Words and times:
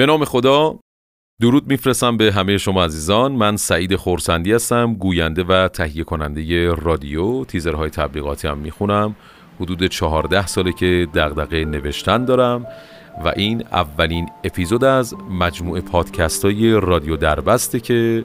به 0.00 0.06
نام 0.06 0.24
خدا 0.24 0.80
درود 1.40 1.66
میفرستم 1.66 2.16
به 2.16 2.32
همه 2.32 2.58
شما 2.58 2.84
عزیزان. 2.84 3.32
من 3.32 3.56
سعید 3.56 3.96
خورسندی 3.96 4.52
هستم 4.52 4.94
گوینده 4.94 5.44
و 5.44 5.68
تهیه 5.68 6.04
کننده 6.04 6.74
رادیو. 6.74 7.44
تیزرهای 7.44 7.90
تبلیغاتی 7.90 8.48
هم 8.48 8.58
می‌خونم. 8.58 9.16
حدود 9.60 9.86
چهارده 9.86 10.46
ساله 10.46 10.72
که 10.72 11.08
دغدغه 11.14 11.64
نوشتن 11.64 12.24
دارم 12.24 12.66
و 13.24 13.32
این 13.36 13.64
اولین 13.72 14.28
اپیزود 14.44 14.84
از 14.84 15.14
مجموعه 15.30 15.80
پادکست 15.80 16.44
های 16.44 16.72
رادیو 16.72 17.16
دربسته 17.16 17.80
که 17.80 18.24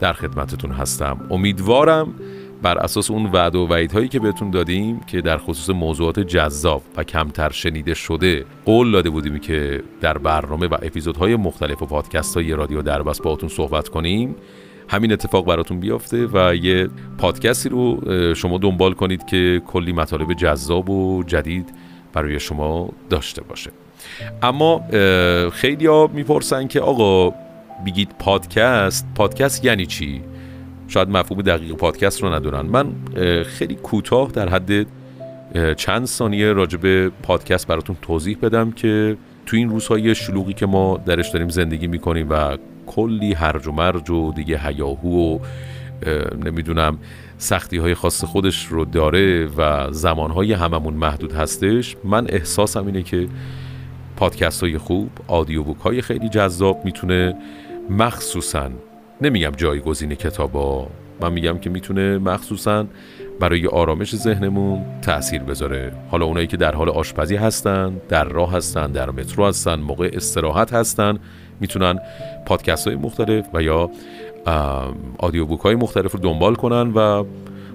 در 0.00 0.12
خدمتتون 0.12 0.70
هستم. 0.70 1.26
امیدوارم 1.30 2.14
بر 2.62 2.78
اساس 2.78 3.10
اون 3.10 3.26
وعده 3.26 3.58
و 3.58 3.66
وعیدهایی 3.66 4.08
که 4.08 4.20
بهتون 4.20 4.50
دادیم 4.50 5.00
که 5.00 5.20
در 5.20 5.38
خصوص 5.38 5.70
موضوعات 5.70 6.20
جذاب 6.20 6.82
و 6.96 7.04
کمتر 7.04 7.50
شنیده 7.50 7.94
شده 7.94 8.44
قول 8.64 8.92
داده 8.92 9.10
بودیم 9.10 9.38
که 9.38 9.82
در 10.00 10.18
برنامه 10.18 10.66
و 10.66 10.74
اپیزودهای 10.82 11.36
مختلف 11.36 11.82
و 11.82 11.86
پادکست 11.86 12.34
های 12.34 12.52
رادیو 12.52 12.82
دربست 12.82 13.22
باهاتون 13.22 13.48
صحبت 13.48 13.88
کنیم 13.88 14.34
همین 14.88 15.12
اتفاق 15.12 15.46
براتون 15.46 15.80
بیافته 15.80 16.26
و 16.32 16.54
یه 16.54 16.88
پادکستی 17.18 17.68
رو 17.68 18.00
شما 18.34 18.58
دنبال 18.58 18.92
کنید 18.92 19.26
که 19.26 19.62
کلی 19.66 19.92
مطالب 19.92 20.32
جذاب 20.32 20.90
و 20.90 21.22
جدید 21.26 21.72
برای 22.12 22.40
شما 22.40 22.88
داشته 23.10 23.42
باشه. 23.42 23.70
اما 24.42 24.80
خیلی 25.50 25.86
ها 25.86 26.10
می‌پرسن 26.14 26.66
که 26.66 26.80
آقا 26.80 27.34
بگید 27.86 28.08
پادکست 28.18 29.06
پادکست 29.14 29.64
یعنی 29.64 29.86
چی؟ 29.86 30.22
شاید 30.88 31.08
مفهوم 31.08 31.42
دقیق 31.42 31.72
پادکست 31.72 32.22
رو 32.22 32.34
ندونن. 32.34 32.60
من 32.60 32.92
خیلی 33.44 33.74
کوتاه 33.74 34.30
در 34.30 34.48
حد 34.48 34.86
چند 35.76 36.06
ثانیه 36.06 36.52
راجع 36.52 36.78
به 36.78 37.10
پادکست 37.22 37.66
براتون 37.66 37.96
توضیح 38.02 38.38
بدم 38.42 38.70
که 38.70 39.16
تو 39.46 39.56
این 39.56 39.68
روزهای 39.68 40.14
شلوغی 40.14 40.52
که 40.52 40.66
ما 40.66 40.96
درش 41.06 41.28
داریم 41.28 41.48
زندگی 41.48 41.86
می‌کنیم 41.86 42.26
و 42.30 42.56
کلی 42.86 43.32
هرج 43.32 43.66
و 43.66 43.72
مرج 43.72 44.10
و 44.10 44.32
دیگه 44.32 44.58
هیاهو 44.58 45.08
و 45.08 45.38
نمی‌دونم 46.44 46.98
سختی 47.38 47.76
های 47.76 47.94
خاص 47.94 48.24
خودش 48.24 48.66
رو 48.66 48.84
داره 48.84 49.48
و 49.56 49.92
زمانهای 49.92 50.52
هممون 50.52 50.94
محدود 50.94 51.32
هستش 51.32 51.96
من 52.04 52.26
احساسم 52.28 52.86
اینه 52.86 53.02
که 53.02 53.28
پادکست 54.16 54.62
های 54.62 54.78
خوب 54.78 55.10
آدیو 55.26 55.62
بوک 55.62 55.78
های 55.78 56.02
خیلی 56.02 56.28
جذاب 56.28 56.84
می‌تونه 56.84 57.34
مخصوصا 57.90 58.70
نمیگم 59.20 59.50
جایگزین 59.56 60.14
کتابا 60.14 60.88
من 61.20 61.32
میگم 61.32 61.58
که 61.58 61.70
می‌تونه 61.70 62.18
مخصوصا 62.18 62.86
برای 63.40 63.66
آرامش 63.66 64.16
ذهنمون 64.16 64.84
تاثیر 65.02 65.42
بذاره. 65.42 65.92
حالا 66.10 66.26
اونایی 66.26 66.46
که 66.46 66.56
در 66.56 66.74
حال 66.74 66.88
آشپزی 66.88 67.36
هستن 67.36 68.00
در 68.08 68.24
راه 68.24 68.52
هستن 68.52 68.92
در 68.92 69.10
مترو 69.10 69.46
هستن 69.46 69.74
موقع 69.74 70.10
استراحت 70.12 70.72
هستن 70.72 71.18
می‌تونن 71.60 71.98
پادکست 72.46 72.86
های 72.86 72.96
مختلف 72.96 73.44
و 73.54 73.62
یا 73.62 73.90
آدیو 75.18 75.46
بوک 75.46 75.60
های 75.60 75.74
مختلف 75.74 76.12
رو 76.12 76.20
دنبال 76.20 76.54
کنن 76.54 76.92
و 76.92 77.24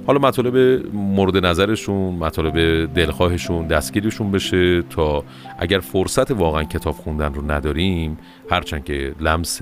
حالا 0.08 0.20
مطالب 0.20 0.86
مورد 0.94 1.46
نظرشون 1.46 2.16
مطالب 2.16 2.86
دلخواهشون 2.94 3.68
دستگیرشون 3.68 4.32
بشه 4.32 4.82
تا 4.82 5.24
اگر 5.60 5.80
فرصت 5.80 6.32
واقعا 6.32 6.64
کتاب 6.64 6.96
خوندن 6.96 7.34
رو 7.34 7.52
نداریم 7.52 8.18
هرچند 8.50 8.84
که 8.84 9.16
لمس 9.20 9.60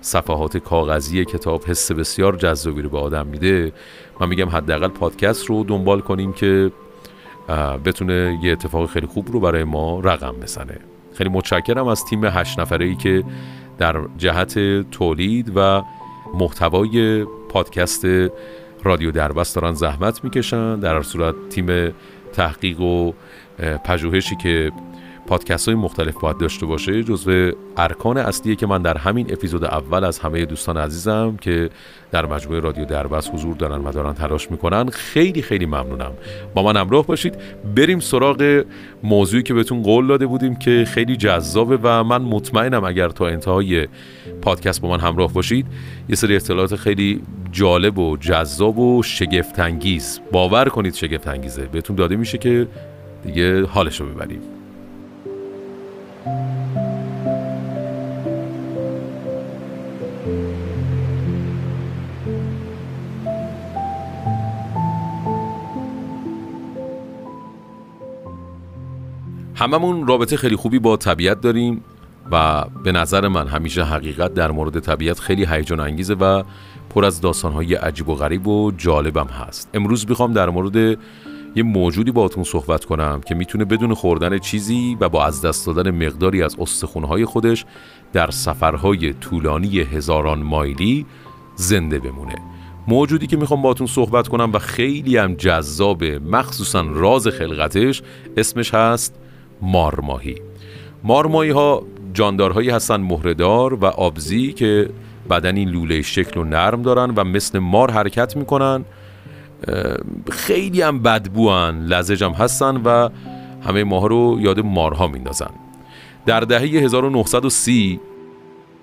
صفحات 0.00 0.56
کاغذی 0.56 1.24
کتاب 1.24 1.64
حس 1.64 1.92
بسیار 1.92 2.36
جذابی 2.36 2.82
رو 2.82 2.88
به 2.90 2.98
آدم 2.98 3.26
میده 3.26 3.72
من 4.20 4.28
میگم 4.28 4.48
حداقل 4.48 4.88
پادکست 4.88 5.46
رو 5.46 5.64
دنبال 5.64 6.00
کنیم 6.00 6.32
که 6.32 6.70
بتونه 7.84 8.38
یه 8.42 8.52
اتفاق 8.52 8.90
خیلی 8.90 9.06
خوب 9.06 9.32
رو 9.32 9.40
برای 9.40 9.64
ما 9.64 10.00
رقم 10.00 10.34
بزنه. 10.42 10.78
خیلی 11.14 11.30
متشکرم 11.30 11.86
از 11.86 12.04
تیم 12.04 12.24
هشت 12.24 12.60
نفره 12.60 12.86
ای 12.86 12.94
که 12.94 13.24
در 13.78 13.96
جهت 14.18 14.58
تولید 14.90 15.52
و 15.56 15.82
محتوای 16.34 17.24
پادکست 17.24 18.06
رادیو 18.84 19.10
دربست 19.10 19.56
دارن 19.56 19.72
زحمت 19.72 20.24
می‌کشن 20.24 20.80
در 20.80 21.02
صورت 21.02 21.34
تیم 21.50 21.94
تحقیق 22.32 22.80
و 22.80 23.12
پژوهشی 23.84 24.36
که 24.36 24.72
پادکست 25.26 25.68
های 25.68 25.74
مختلف 25.74 26.14
باید 26.20 26.38
داشته 26.38 26.66
باشه 26.66 27.02
جزو 27.02 27.52
ارکان 27.76 28.16
اصلیه 28.16 28.56
که 28.56 28.66
من 28.66 28.82
در 28.82 28.98
همین 28.98 29.32
اپیزود 29.32 29.64
اول 29.64 30.04
از 30.04 30.18
همه 30.18 30.44
دوستان 30.44 30.76
عزیزم 30.76 31.36
که 31.40 31.70
در 32.10 32.26
مجموعه 32.26 32.60
رادیو 32.60 32.84
دربست 32.84 33.30
حضور 33.34 33.56
دارن 33.56 33.84
و 33.84 33.92
دارن 33.92 34.12
تلاش 34.12 34.50
می‌کنن 34.50 34.88
خیلی 34.88 35.42
خیلی 35.42 35.66
ممنونم. 35.66 36.12
با 36.54 36.62
من 36.62 36.76
همراه 36.76 37.06
باشید. 37.06 37.34
بریم 37.74 38.00
سراغ 38.00 38.64
موضوعی 39.02 39.42
که 39.42 39.54
بهتون 39.54 39.82
قول 39.82 40.06
داده 40.06 40.26
بودیم 40.26 40.56
که 40.56 40.84
خیلی 40.88 41.16
جذابه 41.16 41.78
و 41.82 42.04
من 42.04 42.22
مطمئنم 42.22 42.84
اگر 42.84 43.08
تا 43.08 43.26
انتهای 43.28 43.88
پادکست 44.42 44.80
با 44.80 44.88
من 44.88 45.00
همراه 45.00 45.32
باشید 45.32 45.66
یه 46.08 46.16
سری 46.16 46.36
اطلاعات 46.36 46.76
خیلی 46.76 47.22
جالب 47.52 47.98
و 47.98 48.16
جذاب 48.16 48.78
و 48.78 49.02
شگفتانگیز. 49.02 50.20
باور 50.32 50.68
کنید 50.68 50.94
شگفتانگیزه. 50.94 51.62
بهتون 51.62 51.96
داده 51.96 52.16
میشه 52.16 52.38
که 52.38 52.68
دیگه 53.24 53.66
حالش 53.66 54.00
رو 54.00 54.06
ببریم. 54.06 54.61
هممون 56.22 56.46
رابطه 70.06 70.36
خیلی 70.36 70.56
خوبی 70.56 70.78
با 70.78 70.96
طبیعت 70.96 71.40
داریم 71.40 71.84
و 72.30 72.64
به 72.84 72.92
نظر 72.92 73.28
من 73.28 73.46
همیشه 73.46 73.84
حقیقت 73.84 74.34
در 74.34 74.50
مورد 74.50 74.80
طبیعت 74.80 75.20
خیلی 75.20 75.46
هیجان 75.46 75.80
انگیزه 75.80 76.14
و 76.14 76.42
پر 76.90 77.04
از 77.04 77.20
داستانهای 77.20 77.74
عجیب 77.74 78.08
و 78.08 78.14
غریب 78.14 78.46
و 78.46 78.72
جالبم 78.76 79.26
هست. 79.26 79.70
امروز 79.74 80.08
می‌خوام 80.08 80.32
در 80.32 80.50
مورد 80.50 80.98
یه 81.54 81.62
موجودی 81.62 82.10
باهاتون 82.10 82.44
صحبت 82.44 82.84
کنم 82.84 83.20
که 83.26 83.34
می‌تونه 83.34 83.64
بدون 83.64 83.94
خوردن 83.94 84.38
چیزی 84.38 84.96
و 85.00 85.08
با 85.08 85.24
از 85.24 85.42
دست 85.42 85.66
دادن 85.66 86.06
مقداری 86.06 86.42
از 86.42 86.56
استخونهای 86.58 87.24
خودش 87.24 87.64
در 88.12 88.30
سفرهای 88.30 89.12
طولانی 89.12 89.80
هزاران 89.80 90.42
مایلی 90.42 91.06
زنده 91.56 91.98
بمونه. 91.98 92.34
موجودی 92.88 93.26
که 93.26 93.36
می‌خوام 93.36 93.62
باهاتون 93.62 93.86
صحبت 93.86 94.28
کنم 94.28 94.52
و 94.52 94.58
خیلی 94.58 95.16
هم 95.16 95.34
جذابه 95.34 96.18
مخصوصا 96.18 96.80
راز 96.80 97.28
خلقتش 97.28 98.02
اسمش 98.36 98.74
هست 98.74 99.14
مارماهی. 99.62 100.34
مارماهی 101.04 101.50
ها 101.50 101.82
جاندارهایی 102.14 102.70
هستن 102.70 102.96
مهردار 102.96 103.74
و 103.74 103.84
آبزی 103.84 104.52
که 104.52 104.90
بدنی 105.30 105.64
لوله 105.64 106.02
شکل 106.02 106.40
و 106.40 106.44
نرم 106.44 106.82
دارن 106.82 107.10
و 107.16 107.24
مثل 107.24 107.58
مار 107.58 107.90
حرکت 107.90 108.36
می‌کنن. 108.36 108.84
خیلی 110.30 110.82
هم 110.82 111.02
بدبوان 111.02 111.86
لزج 111.86 112.24
هم 112.24 112.32
هستن 112.32 112.76
و 112.76 113.08
همه 113.66 113.84
ماها 113.84 114.06
رو 114.06 114.38
یاد 114.40 114.60
مارها 114.60 115.06
میندازن 115.06 115.50
در 116.26 116.40
دهه 116.40 116.60
1930 116.60 118.00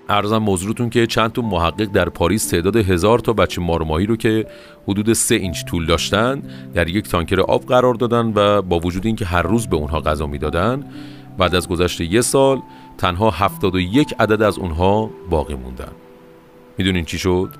ارزم 0.08 0.38
موضوعتون 0.38 0.90
که 0.90 1.06
چند 1.06 1.32
تا 1.32 1.42
محقق 1.42 1.84
در 1.84 2.08
پاریس 2.08 2.48
تعداد 2.48 2.76
هزار 2.76 3.18
تا 3.18 3.32
بچه 3.32 3.60
مارماهی 3.60 4.06
رو 4.06 4.16
که 4.16 4.46
حدود 4.88 5.12
سه 5.12 5.34
اینچ 5.34 5.64
طول 5.64 5.86
داشتن 5.86 6.42
در 6.74 6.88
یک 6.88 7.08
تانکر 7.08 7.40
آب 7.40 7.66
قرار 7.66 7.94
دادن 7.94 8.32
و 8.34 8.62
با 8.62 8.78
وجود 8.78 9.06
اینکه 9.06 9.24
هر 9.24 9.42
روز 9.42 9.66
به 9.66 9.76
اونها 9.76 10.00
غذا 10.00 10.26
می‌دادن 10.26 10.84
بعد 11.38 11.54
از 11.54 11.68
گذشت 11.68 12.00
یه 12.00 12.20
سال 12.20 12.62
تنها 12.98 13.30
71 13.30 14.14
عدد 14.20 14.42
از 14.42 14.58
اونها 14.58 15.10
باقی 15.30 15.54
موندن 15.54 15.92
می‌دونین 16.78 17.04
چی 17.04 17.18
شد؟ 17.18 17.50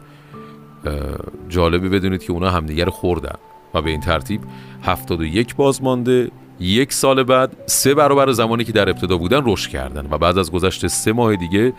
جالبه 1.49 1.89
بدونید 1.89 2.23
که 2.23 2.33
اونا 2.33 2.51
همدیگر 2.51 2.89
خوردن 2.89 3.35
و 3.75 3.83
به 3.83 3.91
این 3.91 4.01
ترتیب 4.01 4.41
71 4.83 5.57
بازمانده 5.57 6.31
یک 6.61 6.93
سال 6.93 7.23
بعد 7.23 7.57
سه 7.67 7.95
برابر 7.95 8.33
زمانی 8.33 8.65
که 8.65 8.73
در 8.73 8.89
ابتدا 8.89 9.17
بودن 9.17 9.43
رشد 9.45 9.71
کردن 9.71 10.07
و 10.11 10.19
بعد 10.19 10.39
از 10.39 10.53
گذشت 10.53 10.87
سه 10.87 11.13
ماه 11.13 11.37
دیگه 11.37 11.73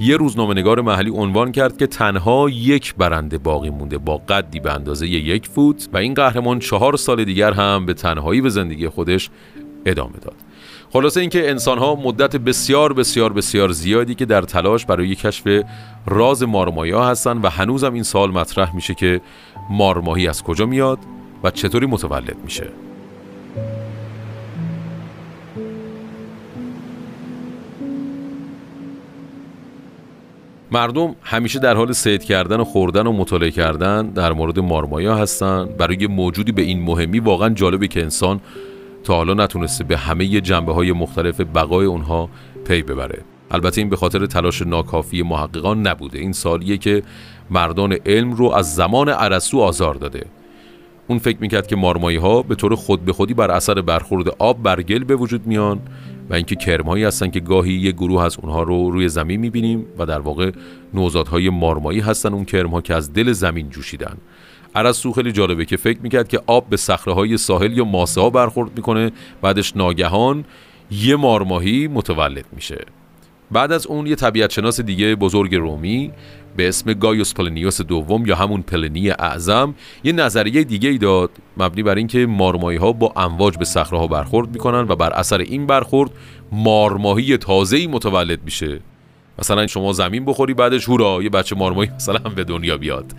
یه 0.00 0.16
روزنامه 0.16 0.54
نگار 0.54 0.80
محلی 0.80 1.10
عنوان 1.10 1.52
کرد 1.52 1.76
که 1.76 1.86
تنها 1.86 2.48
یک 2.50 2.94
برنده 2.94 3.38
باقی 3.38 3.70
مونده 3.70 3.98
با 3.98 4.16
قدی 4.16 4.60
به 4.60 4.72
اندازه 4.72 5.08
یک 5.08 5.46
فوت 5.46 5.88
و 5.92 5.96
این 5.96 6.14
قهرمان 6.14 6.58
چهار 6.58 6.96
سال 6.96 7.24
دیگر 7.24 7.52
هم 7.52 7.86
به 7.86 7.94
تنهایی 7.94 8.40
به 8.40 8.48
زندگی 8.48 8.88
خودش 8.88 9.30
ادامه 9.86 10.18
داد. 10.22 10.51
خلاصه 10.92 11.20
اینکه 11.20 11.50
انسان 11.50 11.78
ها 11.78 11.94
مدت 11.94 12.36
بسیار 12.36 12.92
بسیار 12.92 13.32
بسیار 13.32 13.72
زیادی 13.72 14.14
که 14.14 14.24
در 14.26 14.42
تلاش 14.42 14.86
برای 14.86 15.14
کشف 15.14 15.64
راز 16.06 16.42
مارمایا 16.42 17.04
هستن 17.04 17.38
و 17.38 17.48
هنوزم 17.48 17.94
این 17.94 18.02
سال 18.02 18.30
مطرح 18.30 18.74
میشه 18.74 18.94
که 18.94 19.20
مارماهی 19.70 20.28
از 20.28 20.42
کجا 20.42 20.66
میاد 20.66 20.98
و 21.44 21.50
چطوری 21.50 21.86
متولد 21.86 22.36
میشه. 22.44 22.68
مردم 30.70 31.16
همیشه 31.22 31.58
در 31.58 31.74
حال 31.74 31.92
سید 31.92 32.24
کردن 32.24 32.60
و 32.60 32.64
خوردن 32.64 33.06
و 33.06 33.12
مطالعه 33.12 33.50
کردن 33.50 34.06
در 34.06 34.32
مورد 34.32 34.58
مارمایا 34.58 35.14
هستن. 35.14 35.68
برای 35.78 36.06
موجودی 36.06 36.52
به 36.52 36.62
این 36.62 36.82
مهمی 36.82 37.18
واقعا 37.18 37.48
جالبه 37.48 37.88
که 37.88 38.02
انسان 38.02 38.40
تا 39.04 39.16
حالا 39.16 39.34
نتونسته 39.34 39.84
به 39.84 39.96
همه 39.96 40.40
جنبه 40.40 40.72
های 40.72 40.92
مختلف 40.92 41.40
بقای 41.40 41.86
اونها 41.86 42.28
پی 42.64 42.82
ببره. 42.82 43.22
البته 43.50 43.80
این 43.80 43.90
به 43.90 43.96
خاطر 43.96 44.26
تلاش 44.26 44.62
ناکافی 44.62 45.22
محققان 45.22 45.86
نبوده. 45.86 46.18
این 46.18 46.32
سالیه 46.32 46.76
که 46.76 47.02
مردان 47.50 47.96
علم 48.06 48.32
رو 48.32 48.50
از 48.50 48.74
زمان 48.74 49.08
عرسو 49.08 49.60
آزار 49.60 49.94
داده. 49.94 50.26
اون 51.08 51.18
فکر 51.18 51.38
می‌کرد 51.40 51.66
که 51.66 51.76
مارمایی 51.76 52.16
ها 52.16 52.42
به 52.42 52.54
طور 52.54 52.74
خود 52.74 53.04
به 53.04 53.12
خودی 53.12 53.34
بر 53.34 53.50
اثر 53.50 53.80
برخورد 53.80 54.28
آب 54.38 54.62
بر 54.62 54.82
گل 54.82 55.04
به 55.04 55.16
وجود 55.16 55.46
میان 55.46 55.80
و 56.30 56.34
اینکه 56.34 56.56
کرمهایی 56.56 57.04
هستن 57.04 57.30
که 57.30 57.40
گاهی 57.40 57.72
یه 57.72 57.92
گروه 57.92 58.22
از 58.22 58.38
اونها 58.42 58.62
رو 58.62 58.90
روی 58.90 59.08
زمین 59.08 59.40
می‌بینیم 59.40 59.84
و 59.98 60.06
در 60.06 60.20
واقع 60.20 60.50
نوزادهای 60.94 61.50
مارمایی 61.50 62.00
هستن 62.00 62.34
اون 62.34 62.44
کرمها 62.44 62.80
که 62.80 62.94
از 62.94 63.12
دل 63.12 63.32
زمین 63.32 63.70
جوشیدن. 63.70 64.16
ارسطو 64.74 65.12
خیلی 65.12 65.32
جالبه 65.32 65.64
که 65.64 65.76
فکر 65.76 65.98
می‌کرد 66.02 66.28
که 66.28 66.40
آب 66.46 66.68
به 66.68 66.76
صخره 66.76 67.14
های 67.14 67.36
ساحل 67.36 67.78
یا 67.78 67.84
ماسه 67.84 68.20
ها 68.20 68.30
برخورد 68.30 68.70
می‌کنه 68.76 69.12
بعدش 69.42 69.76
ناگهان 69.76 70.44
یه 70.90 71.16
مارماهی 71.16 71.88
متولد 71.88 72.44
میشه. 72.52 72.84
بعد 73.50 73.72
از 73.72 73.86
اون 73.86 74.06
یه 74.06 74.14
طبیعت 74.14 74.50
شناس 74.50 74.80
دیگه 74.80 75.14
بزرگ 75.14 75.54
رومی 75.54 76.10
به 76.56 76.68
اسم 76.68 76.92
گایوس 76.92 77.34
پلنیوس 77.34 77.80
دوم 77.80 78.26
یا 78.26 78.36
همون 78.36 78.62
پلنی 78.62 79.10
اعظم 79.10 79.74
یه 80.04 80.12
نظریه 80.12 80.64
دیگه 80.64 80.88
ای 80.88 80.98
داد 80.98 81.30
مبنی 81.56 81.82
بر 81.82 81.94
اینکه 81.94 82.26
مارماهی 82.26 82.76
ها 82.76 82.92
با 82.92 83.12
امواج 83.16 83.56
به 83.56 83.64
صخره 83.64 83.98
ها 83.98 84.06
برخورد 84.06 84.52
می‌کنن 84.52 84.88
و 84.88 84.96
بر 84.96 85.12
اثر 85.12 85.38
این 85.38 85.66
برخورد 85.66 86.10
مارماهی 86.52 87.36
تازه 87.36 87.76
ای 87.76 87.86
متولد 87.86 88.44
میشه. 88.44 88.80
مثلا 89.38 89.66
شما 89.66 89.92
زمین 89.92 90.24
بخوری 90.24 90.54
بعدش 90.54 90.88
هورا 90.88 91.22
یه 91.22 91.28
بچه 91.28 91.56
مارماهی 91.56 91.90
مثلا 91.96 92.18
به 92.18 92.44
دنیا 92.44 92.76
بیاد. 92.76 93.12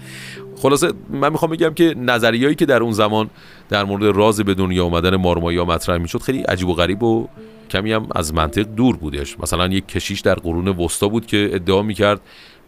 خلاصه 0.63 0.93
من 1.09 1.31
می‌خوام 1.31 1.51
بگم 1.51 1.73
که 1.73 1.95
نظریهایی 1.97 2.55
که 2.55 2.65
در 2.65 2.83
اون 2.83 2.91
زمان 2.91 3.29
در 3.69 3.83
مورد 3.83 4.03
راز 4.03 4.41
به 4.41 4.53
دنیا 4.53 4.85
آمدن 4.85 5.15
مارمایی 5.15 5.57
ها 5.57 5.65
مطرح 5.65 5.97
می‌شد 5.97 6.21
خیلی 6.21 6.41
عجیب 6.41 6.67
و 6.67 6.73
غریب 6.73 7.03
و 7.03 7.27
کمی 7.69 7.91
هم 7.91 8.07
از 8.15 8.33
منطق 8.33 8.61
دور 8.61 8.97
بودش. 8.97 9.39
مثلا 9.39 9.67
یک 9.67 9.87
کشیش 9.87 10.19
در 10.19 10.35
قرون 10.35 10.67
وسطا 10.67 11.07
بود 11.07 11.25
که 11.25 11.49
ادعا 11.53 11.81
می‌کرد 11.81 12.21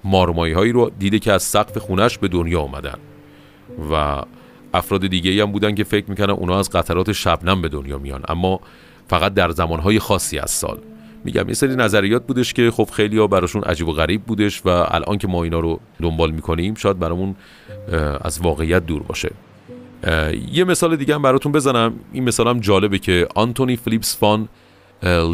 مارمایی 0.03 0.53
هایی 0.53 0.71
رو 0.71 0.91
دیده 0.99 1.19
که 1.19 1.31
از 1.31 1.43
سقف 1.43 1.77
خونش 1.77 2.17
به 2.17 2.27
دنیا 2.27 2.61
آمدن 2.61 2.97
و 3.91 4.21
افراد 4.73 5.07
دیگه 5.07 5.43
هم 5.43 5.51
بودن 5.51 5.75
که 5.75 5.83
فکر 5.83 6.09
می‌کنن 6.09 6.29
اونا 6.29 6.59
از 6.59 6.69
قطرات 6.69 7.11
شبنم 7.11 7.61
به 7.61 7.69
دنیا 7.69 7.97
میان. 7.97 8.23
اما 8.27 8.59
فقط 9.07 9.33
در 9.33 9.51
زمانهای 9.51 9.99
خاصی 9.99 10.39
از 10.39 10.51
سال. 10.51 10.77
میگم 11.25 11.47
یه 11.47 11.53
سری 11.53 11.75
نظریات 11.75 12.27
بودش 12.27 12.53
که 12.53 12.71
خب 12.71 12.89
خیلی 12.93 13.17
ها 13.17 13.27
براشون 13.27 13.63
عجیب 13.63 13.87
و 13.87 13.91
غریب 13.91 14.23
بودش 14.23 14.61
و 14.65 14.69
الان 14.69 15.17
که 15.17 15.27
ما 15.27 15.43
اینا 15.43 15.59
رو 15.59 15.79
دنبال 16.01 16.31
می‌کنیم 16.31 16.73
شاید 16.73 16.99
برامون 16.99 17.35
از 18.21 18.39
واقعیت 18.41 18.85
دور 18.85 19.03
باشه. 19.03 19.31
یه 20.51 20.63
مثال 20.63 20.95
دیگه 20.95 21.15
هم 21.15 21.21
براتون 21.21 21.51
بزنم. 21.51 21.93
این 22.13 22.23
مثال 22.23 22.47
هم 22.47 22.59
جالبه 22.59 22.99
که 22.99 23.27
آنتونی 23.35 23.75
فلیپس 23.75 24.17
فان 24.17 24.47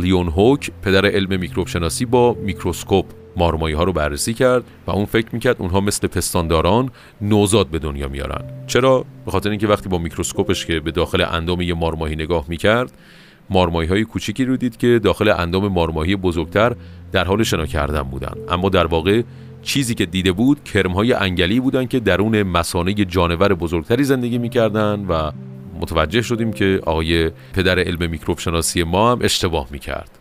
لیون 0.02 0.28
هوک 0.28 0.72
پدر 0.82 1.06
علم 1.06 1.40
میکروب 1.40 1.68
شناسی 1.68 2.06
با 2.06 2.34
میکروسکوپ 2.34 3.06
مارمایی 3.38 3.76
ها 3.76 3.84
رو 3.84 3.94
بررسی 3.94 4.34
کرد 4.34 4.64
و 4.88 4.92
اون 4.92 5.06
فکر 5.06 5.28
می‌کرد 5.32 5.56
اونها 5.60 5.82
مثل 5.82 6.08
پستانداران 6.08 6.90
نوزاد 7.22 7.68
به 7.68 7.80
دنیا 7.80 8.08
میارن. 8.08 8.44
چرا؟ 8.68 9.06
به 9.26 9.32
خاطر 9.32 9.50
اینکه 9.50 9.68
وقتی 9.68 9.90
با 9.90 9.98
میکروسکوپش 9.98 10.66
که 10.66 10.80
به 10.80 10.92
داخل 10.92 11.26
اندام 11.32 11.62
یه 11.62 11.74
مارماهی 11.74 12.16
نگاه 12.16 12.46
می‌کرد 12.48 12.92
مارمایی 13.52 13.90
های 13.90 14.04
کوچیکی 14.04 14.46
رو 14.46 14.58
دید 14.58 14.78
که 14.78 15.00
داخل 15.04 15.30
اندام 15.30 15.68
مارماهی 15.68 16.16
بزرگتر 16.16 16.76
در 17.12 17.24
حال 17.24 17.44
شنا 17.44 17.66
کردن 17.66 18.02
بودن. 18.02 18.34
اما 18.50 18.70
در 18.70 18.88
واقع 18.88 19.22
چیزی 19.62 19.96
که 19.96 20.06
دیده 20.06 20.32
بود 20.32 20.64
کرم 20.64 20.92
های 20.92 21.14
انگلی 21.14 21.60
بودن 21.60 21.86
که 21.86 22.00
درون 22.00 22.44
مسانه 22.44 22.94
جانور 22.94 23.54
بزرگتری 23.54 24.04
زندگی 24.04 24.38
می‌کردن 24.38 25.06
و 25.10 25.32
متوجه 25.80 26.22
شدیم 26.22 26.54
که 26.54 26.80
آقای 26.86 27.32
پدر 27.54 27.80
علم 27.80 28.10
میکروب 28.10 28.40
شناسی 28.40 28.84
ما 28.84 29.12
هم 29.12 29.20
اشتباه 29.22 29.68
می‌کرد. 29.72 30.20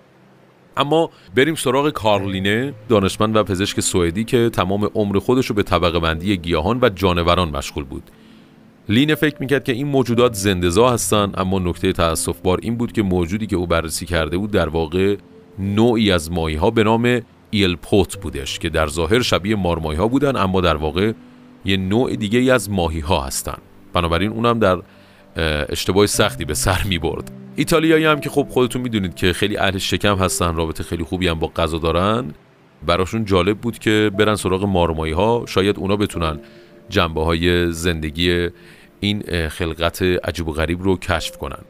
اما 0.77 1.11
بریم 1.35 1.55
سراغ 1.55 1.91
کارلینه 1.91 2.75
دانشمند 2.89 3.37
و 3.37 3.45
پزشک 3.45 3.81
سوئدی 3.81 4.25
که 4.25 4.51
تمام 4.53 4.91
عمر 4.95 5.19
خودش 5.19 5.47
رو 5.47 5.55
به 5.55 5.63
طبقه 5.63 5.99
بندی 5.99 6.37
گیاهان 6.37 6.79
و 6.83 6.89
جانوران 6.89 7.49
مشغول 7.49 7.85
بود. 7.85 8.03
لینه 8.91 9.15
فکر 9.15 9.37
می‌کرد 9.41 9.65
که 9.65 9.73
این 9.73 9.87
موجودات 9.87 10.35
زندزا 10.35 10.91
هستن 10.91 11.33
اما 11.35 11.59
نکته 11.59 11.93
تاسف 11.93 12.41
بار 12.41 12.59
این 12.63 12.77
بود 12.77 12.93
که 12.93 13.03
موجودی 13.03 13.47
که 13.47 13.57
او 13.57 13.67
بررسی 13.67 14.07
کرده 14.07 14.39
بود 14.39 14.51
در 14.51 14.69
واقع 14.69 15.17
نوعی 15.59 16.13
از 16.13 16.33
ماهی 16.33 16.55
ها 16.55 16.71
به 16.71 16.85
نام 16.85 17.21
ایلپوت 17.51 18.17
بودش 18.17 18.59
که 18.59 18.69
در 18.69 18.87
ظاهر 18.87 19.23
شبیه 19.23 19.57
مارمایی 19.57 19.99
ها 19.99 20.09
بودن 20.09 20.37
اما 20.37 20.61
در 20.61 20.77
واقع 20.77 21.13
یه 21.65 21.77
نوع 21.77 22.17
دیگه 22.17 22.39
ای 22.39 22.51
از 22.51 22.71
ماهی 22.71 23.01
ها 23.01 23.21
هستن. 23.21 23.59
بنابراین 23.93 24.31
اونم 24.31 24.59
در 24.59 24.79
اشتباه 25.69 26.07
سختی 26.07 26.45
به 26.45 26.55
سر 26.55 26.83
می 26.89 26.99
برد 26.99 27.31
ایتالیایی 27.57 28.05
هم 28.05 28.21
که 28.21 28.31
خب 28.31 28.47
خودتون 28.51 28.83
می‌دونید 28.83 29.15
که 29.15 29.33
خیلی 29.33 29.57
اهل 29.57 29.79
شکم 29.79 30.17
هستن 30.17 30.55
رابطه 30.57 30.83
خیلی 30.83 31.05
خوبی 31.05 31.29
هم 31.29 31.39
با 31.39 31.47
غذا 31.47 31.79
دارن 31.79 32.35
براشون 32.87 33.25
جالب 33.25 33.59
بود 33.59 33.79
که 33.79 34.11
برن 34.19 34.35
سراغ 34.35 34.65
مارمایی 34.65 35.13
ها 35.13 35.45
شاید 35.49 35.79
اونا 35.79 35.97
بتونن 35.97 36.41
جنبه 36.89 37.25
های 37.25 37.73
زندگی 37.73 38.49
این 39.01 39.49
خلقت 39.49 40.03
عجیب 40.03 40.49
و 40.49 40.53
غریب 40.53 40.83
رو 40.83 40.97
کشف 40.97 41.37
کنن. 41.37 41.63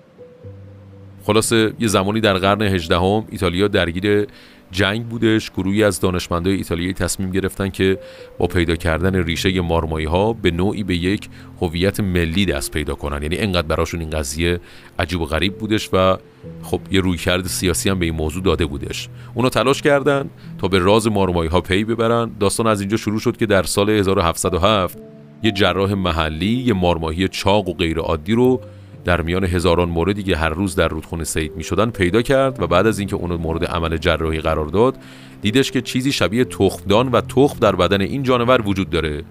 خلاصه 1.25 1.73
یه 1.79 1.89
زمانی 1.89 2.21
در 2.21 2.39
قرن 2.39 2.63
هجدهم 2.63 3.25
ایتالیا 3.31 3.69
درگیر 3.69 4.27
جنگ 4.71 5.09
بودش. 5.09 5.51
گروهی 5.51 5.85
از 5.85 6.01
دانشمندای 6.01 6.55
ایتالیایی 6.55 6.93
تصمیم 6.93 7.31
گرفتن 7.31 7.69
که 7.69 7.99
با 8.39 8.47
پیدا 8.47 8.77
کردن 8.77 9.25
ریشه 9.25 9.61
مارمایی 9.61 10.07
ها 10.07 10.33
به 10.33 10.51
نوعی 10.51 10.83
به 10.83 10.97
یک 10.97 11.29
هویت 11.61 12.01
ملی 12.01 12.47
دست 12.47 12.71
پیدا 12.71 12.95
کنن. 12.95 13.23
یعنی 13.23 13.39
انقدر 13.39 13.67
براشون 13.67 14.01
این 14.01 14.11
قضیه 14.11 14.61
عجیب 14.99 15.21
و 15.21 15.25
غریب 15.25 15.59
بودش 15.59 15.91
و 15.93 16.17
خب 16.63 16.81
یه 16.91 17.01
رویکرد 17.01 17.47
سیاسی 17.47 17.91
هم 17.91 17.99
به 17.99 18.05
این 18.05 18.15
موضوع 18.15 18.43
داده 18.43 18.67
بودش. 18.67 19.09
اونا 19.35 19.49
تلاش 19.49 19.83
کردن 19.83 20.31
تا 20.59 20.69
به 20.69 20.79
راز 20.79 21.07
مارمایی 21.07 21.51
ها 21.51 21.61
پی 21.61 21.85
ببرن. 21.85 22.31
داستان 22.41 22.67
از 22.67 22.81
اینجا 22.81 22.97
شروع 22.97 23.21
شد 23.21 23.37
که 23.37 23.47
در 23.47 23.63
سال 23.63 23.91
1707 23.91 25.10
یه 25.43 25.51
جراح 25.51 25.95
محلی 25.95 26.65
یه 26.67 26.73
مارماهی 26.73 27.29
چاق 27.29 27.69
و 27.69 27.73
غیر 27.73 27.99
عادی 27.99 28.33
رو 28.33 28.61
در 29.05 29.23
میان 29.23 29.45
هزاران 29.45 29.89
موردی 29.89 30.23
که 30.23 30.37
هر 30.37 30.49
روز 30.49 30.75
در 30.75 30.89
رودخونه 30.89 31.25
سید 31.25 31.57
می 31.57 31.65
شدن 31.65 31.91
پیدا 31.91 32.23
کرد 32.23 32.63
و 32.63 32.67
بعد 32.67 32.87
از 32.87 32.99
اینکه 32.99 33.17
اون 33.17 33.33
مورد 33.33 33.65
عمل 33.65 33.97
جراحی 33.97 34.41
قرار 34.41 34.67
داد 34.67 34.97
دیدش 35.43 35.71
که 35.71 35.81
چیزی 35.81 36.13
شبیه 36.13 36.45
تخمدان 36.45 37.09
و 37.09 37.21
تخم 37.21 37.59
در 37.59 37.77
بدن 37.77 38.01
این 38.01 38.23
جانور 38.23 38.69
وجود 38.69 38.91
داره 38.91 39.23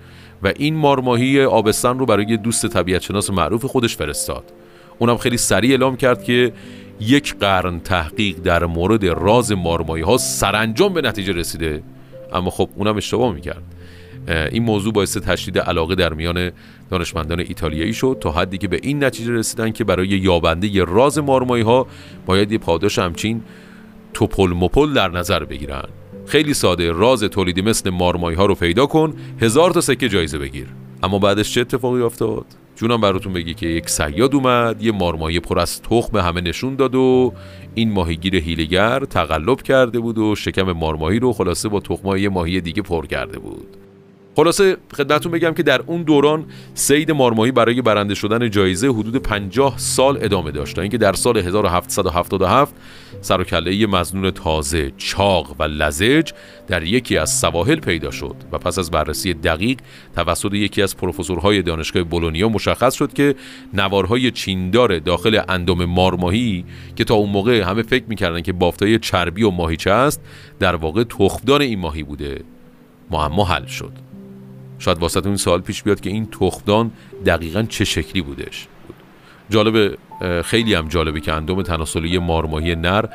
و 0.43 0.53
این 0.55 0.75
مارماهی 0.75 1.43
آبستن 1.43 1.99
رو 1.99 2.05
برای 2.05 2.37
دوست 2.37 2.67
طبیعت 2.67 3.01
شناس 3.01 3.29
معروف 3.29 3.65
خودش 3.65 3.95
فرستاد. 3.95 4.43
اونم 4.99 5.17
خیلی 5.17 5.37
سریع 5.37 5.71
اعلام 5.71 5.97
کرد 5.97 6.23
که 6.23 6.53
یک 6.99 7.35
قرن 7.39 7.79
تحقیق 7.79 8.37
در 8.37 8.65
مورد 8.65 9.05
راز 9.05 9.51
مارمایی 9.51 10.03
ها 10.03 10.17
سرانجام 10.17 10.93
به 10.93 11.01
نتیجه 11.01 11.33
رسیده. 11.33 11.83
اما 12.33 12.49
خب 12.49 12.69
اونم 12.75 12.97
اشتباه 12.97 13.33
می‌کرد. 13.33 13.63
این 14.29 14.63
موضوع 14.63 14.93
باعث 14.93 15.17
تشدید 15.17 15.59
علاقه 15.59 15.95
در 15.95 16.13
میان 16.13 16.51
دانشمندان 16.89 17.39
ایتالیایی 17.39 17.93
شد 17.93 18.17
تا 18.21 18.31
حدی 18.31 18.57
که 18.57 18.67
به 18.67 18.79
این 18.83 19.03
نتیجه 19.03 19.31
رسیدن 19.33 19.71
که 19.71 19.83
برای 19.83 20.07
یابنده 20.07 20.83
راز 20.83 21.17
مارمایی 21.17 21.63
ها 21.63 21.87
باید 22.25 22.51
یه 22.51 22.57
پاداش 22.57 22.99
همچین 22.99 23.41
توپل 24.13 24.53
مپل 24.55 24.93
در 24.93 25.11
نظر 25.11 25.45
بگیرن. 25.45 25.83
خیلی 26.25 26.53
ساده 26.53 26.91
راز 26.91 27.23
تولیدی 27.23 27.61
مثل 27.61 27.89
مارمایی 27.89 28.37
ها 28.37 28.45
رو 28.45 28.55
پیدا 28.55 28.85
کن 28.85 29.13
هزار 29.41 29.71
تا 29.71 29.81
سکه 29.81 30.09
جایزه 30.09 30.37
بگیر. 30.37 30.67
اما 31.03 31.19
بعدش 31.19 31.53
چه 31.53 31.61
اتفاقی 31.61 32.01
افتاد؟ 32.01 32.45
جونم 32.75 33.01
براتون 33.01 33.33
بگی 33.33 33.53
که 33.53 33.67
یک 33.67 33.89
سیاد 33.89 34.35
اومد 34.35 34.83
یه 34.83 34.91
مارمایی 34.91 35.39
پر 35.39 35.59
از 35.59 35.81
تخم 35.81 36.09
به 36.13 36.23
همه 36.23 36.41
نشون 36.41 36.75
داد 36.75 36.95
و 36.95 37.33
این 37.75 37.91
ماهیگیر 37.91 38.35
هیلگر 38.35 39.05
تقلب 39.05 39.61
کرده 39.61 39.99
بود 39.99 40.17
و 40.17 40.35
شکم 40.35 40.71
مارمایی 40.71 41.19
رو 41.19 41.33
خلاصه 41.33 41.69
با 41.69 41.79
تخمای 41.79 42.21
یه 42.21 42.29
ماهی 42.29 42.61
دیگه 42.61 42.81
پر 42.81 43.05
کرده 43.05 43.39
بود. 43.39 43.78
خلاصه 44.39 44.77
خدمتتون 44.93 45.31
بگم 45.31 45.53
که 45.53 45.63
در 45.63 45.81
اون 45.81 46.03
دوران 46.03 46.45
سید 46.73 47.11
مارمایی 47.11 47.51
برای 47.51 47.81
برنده 47.81 48.15
شدن 48.15 48.49
جایزه 48.49 48.87
حدود 48.87 49.17
50 49.17 49.77
سال 49.77 50.17
ادامه 50.21 50.51
داشت. 50.51 50.75
تا 50.75 50.81
اینکه 50.81 50.97
در 50.97 51.13
سال 51.13 51.37
1777 51.37 52.73
سر 53.21 53.41
و 53.41 53.43
کله 53.43 53.85
مزنون 53.85 54.31
تازه 54.31 54.91
چاق 54.97 55.55
و 55.59 55.63
لزج 55.63 56.31
در 56.67 56.83
یکی 56.83 57.17
از 57.17 57.39
سواحل 57.39 57.79
پیدا 57.79 58.11
شد 58.11 58.35
و 58.51 58.57
پس 58.57 58.79
از 58.79 58.91
بررسی 58.91 59.33
دقیق 59.33 59.79
توسط 60.15 60.53
یکی 60.53 60.81
از 60.81 60.97
پروفسورهای 60.97 61.61
دانشگاه 61.61 62.03
بولونیا 62.03 62.49
مشخص 62.49 62.93
شد 62.93 63.13
که 63.13 63.35
نوارهای 63.73 64.31
چیندار 64.31 64.99
داخل 64.99 65.41
اندام 65.49 65.85
مارماهی 65.85 66.65
که 66.95 67.03
تا 67.03 67.15
اون 67.15 67.29
موقع 67.29 67.61
همه 67.61 67.81
فکر 67.81 68.05
می‌کردن 68.07 68.41
که 68.41 68.53
بافتای 68.53 68.99
چربی 68.99 69.43
و 69.43 69.49
ماهیچه 69.49 69.91
است 69.91 70.21
در 70.59 70.75
واقع 70.75 71.03
تخمدان 71.03 71.61
این 71.61 71.79
ماهی 71.79 72.03
بوده. 72.03 72.41
معما 73.11 73.45
حل 73.45 73.65
شد. 73.65 74.08
شاید 74.79 74.97
واسه 74.97 75.25
این 75.25 75.37
سوال 75.37 75.61
پیش 75.61 75.83
بیاد 75.83 75.99
که 75.99 76.09
این 76.09 76.25
تخمدان 76.25 76.91
دقیقا 77.25 77.63
چه 77.63 77.85
شکلی 77.85 78.21
بودش. 78.21 78.67
جالبه 79.49 79.97
خیلی 80.43 80.73
هم 80.73 80.87
جالبه 80.87 81.19
که 81.19 81.33
اندام 81.33 81.61
تناسلی 81.61 82.17
مارماهی 82.17 82.75
نر 82.75 83.05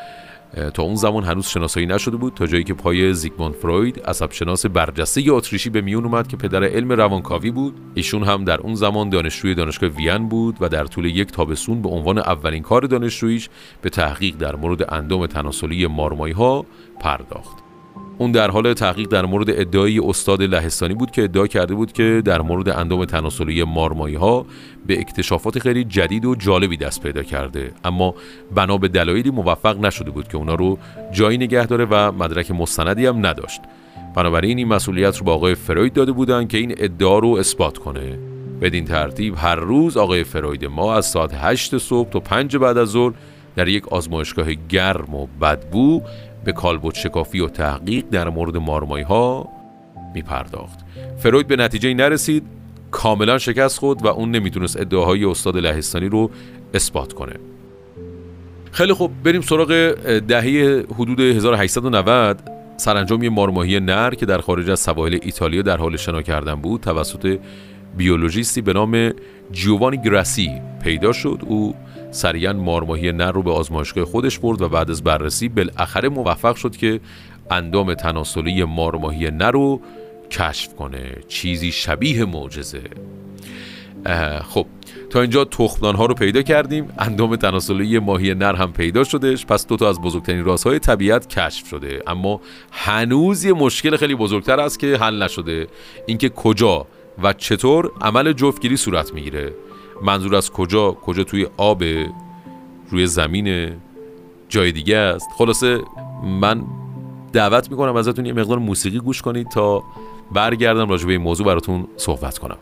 تا 0.74 0.82
اون 0.82 0.94
زمان 0.94 1.24
هنوز 1.24 1.46
شناسایی 1.46 1.86
نشده 1.86 2.16
بود 2.16 2.34
تا 2.34 2.46
جایی 2.46 2.64
که 2.64 2.74
پای 2.74 3.14
زیگموند 3.14 3.54
فروید 3.54 4.00
عصب 4.00 4.32
شناس 4.32 4.66
برجسته 4.66 5.22
اتریشی 5.28 5.70
به 5.70 5.80
میون 5.80 6.04
اومد 6.04 6.28
که 6.28 6.36
پدر 6.36 6.64
علم 6.64 6.92
روانکاوی 6.92 7.50
بود. 7.50 7.74
ایشون 7.94 8.22
هم 8.22 8.44
در 8.44 8.60
اون 8.60 8.74
زمان 8.74 9.08
دانشجوی 9.08 9.54
دانشگاه 9.54 9.90
وین 9.90 10.28
بود 10.28 10.56
و 10.60 10.68
در 10.68 10.84
طول 10.84 11.04
یک 11.04 11.32
تابستون 11.32 11.82
به 11.82 11.88
عنوان 11.88 12.18
اولین 12.18 12.62
کار 12.62 12.82
دانشجوییش 12.82 13.48
به 13.82 13.90
تحقیق 13.90 14.36
در 14.36 14.56
مورد 14.56 14.94
اندام 14.94 15.26
تناسلی 15.26 15.86
مارمایی 15.86 16.34
ها 16.34 16.66
پرداخت. 17.00 17.63
اون 18.18 18.32
در 18.32 18.50
حال 18.50 18.74
تحقیق 18.74 19.08
در 19.08 19.26
مورد 19.26 19.50
ادعای 19.50 19.98
استاد 19.98 20.42
لهستانی 20.42 20.94
بود 20.94 21.10
که 21.10 21.24
ادعا 21.24 21.46
کرده 21.46 21.74
بود 21.74 21.92
که 21.92 22.22
در 22.24 22.40
مورد 22.40 22.68
اندام 22.68 23.04
تناسلی 23.04 23.64
مارمایی 23.64 24.14
ها 24.14 24.46
به 24.86 25.00
اکتشافات 25.00 25.58
خیلی 25.58 25.84
جدید 25.84 26.24
و 26.24 26.34
جالبی 26.34 26.76
دست 26.76 27.02
پیدا 27.02 27.22
کرده. 27.22 27.72
اما 27.84 28.14
بنا 28.54 28.78
به 28.78 28.88
دلایلی 28.88 29.30
موفق 29.30 29.80
نشده 29.80 30.10
بود 30.10 30.28
که 30.28 30.36
اونا 30.36 30.54
رو 30.54 30.78
جایی 31.12 31.38
نگه 31.38 31.66
داره 31.66 31.84
و 31.84 32.12
مدرک 32.12 32.50
مستندی 32.50 33.06
هم 33.06 33.26
نداشت. 33.26 33.60
بنابراین 34.16 34.58
این 34.58 34.68
مسئولیت 34.68 35.16
رو 35.18 35.24
به 35.24 35.30
آقای 35.30 35.54
فروید 35.54 35.92
داده 35.92 36.12
بودن 36.12 36.46
که 36.46 36.58
این 36.58 36.74
ادعا 36.78 37.18
رو 37.18 37.28
اثبات 37.28 37.78
کنه. 37.78 38.18
بدین 38.60 38.84
ترتیب 38.84 39.34
هر 39.38 39.54
روز 39.54 39.96
آقای 39.96 40.24
فروید 40.24 40.64
ما 40.64 40.94
از 40.94 41.06
ساعت 41.06 41.30
8 41.34 41.78
صبح 41.78 42.10
تا 42.10 42.20
5 42.20 42.56
بعد 42.56 42.78
از 42.78 42.88
ظهر 42.88 43.12
در 43.56 43.68
یک 43.68 43.88
آزمایشگاه 43.88 44.54
گرم 44.68 45.14
و 45.14 45.26
بدبو 45.40 46.02
به 46.44 46.52
کالبوت 46.52 46.94
شکافی 46.94 47.40
و 47.40 47.48
تحقیق 47.48 48.04
در 48.10 48.28
مورد 48.28 48.56
مارمایی 48.56 49.04
ها 49.04 49.48
می 50.14 50.22
پرداخت 50.22 50.78
فروید 51.18 51.46
به 51.46 51.56
نتیجه 51.56 51.94
نرسید 51.94 52.42
کاملا 52.90 53.38
شکست 53.38 53.78
خود 53.78 54.04
و 54.04 54.08
اون 54.08 54.30
نمی‌تونست 54.30 54.80
ادعاهای 54.80 55.24
استاد 55.24 55.56
لهستانی 55.56 56.08
رو 56.08 56.30
اثبات 56.74 57.12
کنه. 57.12 57.32
خیلی 58.72 58.92
خوب 58.92 59.10
بریم 59.24 59.40
سراغ 59.40 59.68
دهه 60.28 60.84
حدود 60.94 61.20
1890 61.20 62.40
سرانجام 62.76 63.22
یه 63.22 63.30
مارماهی 63.30 63.80
نر 63.80 64.14
که 64.14 64.26
در 64.26 64.38
خارج 64.38 64.70
از 64.70 64.80
سواحل 64.80 65.18
ایتالیا 65.22 65.62
در 65.62 65.76
حال 65.76 65.96
شنا 65.96 66.22
کردن 66.22 66.54
بود 66.54 66.80
توسط 66.80 67.38
بیولوژیستی 67.96 68.60
به 68.60 68.72
نام 68.72 69.12
جیوانی 69.52 69.96
گراسی 69.96 70.50
پیدا 70.82 71.12
شد. 71.12 71.42
او 71.46 71.74
سریعا 72.14 72.52
مارماهی 72.52 73.12
نر 73.12 73.32
رو 73.32 73.42
به 73.42 73.50
آزمایشگاه 73.50 74.04
خودش 74.04 74.38
برد 74.38 74.62
و 74.62 74.68
بعد 74.68 74.90
از 74.90 75.04
بررسی 75.04 75.48
بالاخره 75.48 76.08
موفق 76.08 76.56
شد 76.56 76.76
که 76.76 77.00
اندام 77.50 77.94
تناسلی 77.94 78.64
مارماهی 78.64 79.30
نر 79.30 79.50
رو 79.50 79.80
کشف 80.30 80.74
کنه. 80.74 81.16
چیزی 81.28 81.72
شبیه 81.72 82.24
معجزه. 82.24 82.82
خب 84.42 84.66
تا 85.10 85.20
اینجا 85.20 85.44
تخمدان 85.44 85.94
ها 85.94 86.06
رو 86.06 86.14
پیدا 86.14 86.42
کردیم. 86.42 86.88
اندام 86.98 87.36
تناسلی 87.36 87.98
ماهی 87.98 88.34
نر 88.34 88.54
هم 88.54 88.72
پیدا 88.72 89.04
شدش 89.04 89.46
پس 89.46 89.66
دو 89.66 89.76
تا 89.76 89.88
از 89.88 90.00
بزرگترین 90.00 90.44
رازهای 90.44 90.78
طبیعت 90.78 91.26
کشف 91.28 91.66
شده. 91.68 92.02
اما 92.06 92.40
هنوز 92.72 93.44
یه 93.44 93.52
مشکل 93.52 93.96
خیلی 93.96 94.14
بزرگتر 94.14 94.60
است 94.60 94.78
که 94.78 94.96
حل 94.96 95.22
نشده. 95.22 95.66
اینکه 96.06 96.28
کجا 96.28 96.86
و 97.22 97.32
چطور 97.32 97.90
عمل 98.00 98.32
جفتگیری 98.32 98.76
صورت 98.76 99.14
می‌گیره. 99.14 99.52
منظور 100.04 100.36
از 100.36 100.50
کجا 100.50 100.92
کجا 100.92 101.24
توی 101.24 101.46
آب 101.56 101.82
روی 102.90 103.06
زمین 103.06 103.72
جای 104.48 104.72
دیگه 104.72 104.96
است. 104.96 105.28
خلاصه 105.38 105.80
من 106.40 106.64
دعوت 107.32 107.70
می‌کنم 107.70 107.96
ازتون 107.96 108.26
یه 108.26 108.32
مقدار 108.32 108.58
موسیقی 108.58 108.98
گوش 108.98 109.22
کنید 109.22 109.48
تا 109.48 109.82
برگردم 110.32 110.88
راجع 110.88 111.06
به 111.06 111.12
این 111.12 111.22
موضوع 111.22 111.46
براتون 111.46 111.86
صحبت 111.96 112.38
کنم. 112.38 112.56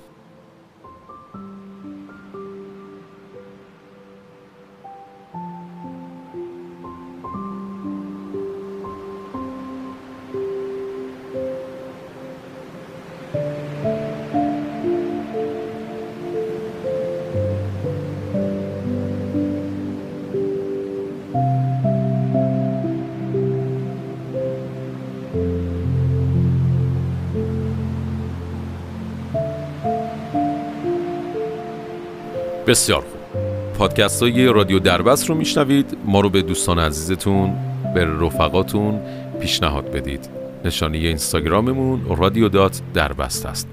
بسیار 32.66 33.00
خوب. 33.00 33.42
پادکست 33.78 34.22
های 34.22 34.46
رادیو 34.46 34.78
دربست 34.78 35.28
رو 35.28 35.34
میشنوید. 35.34 35.96
ما 36.04 36.20
رو 36.20 36.28
به 36.28 36.42
دوستان 36.42 36.78
عزیزتون 36.78 37.54
به 37.94 38.04
رفقاتون 38.04 39.00
پیشنهاد 39.40 39.90
بدید. 39.90 40.28
نشانی 40.64 41.06
اینستاگراممون 41.06 42.00
رادیو 42.16 42.48
دات 42.48 42.80
دربست 42.94 43.46
است. 43.46 43.68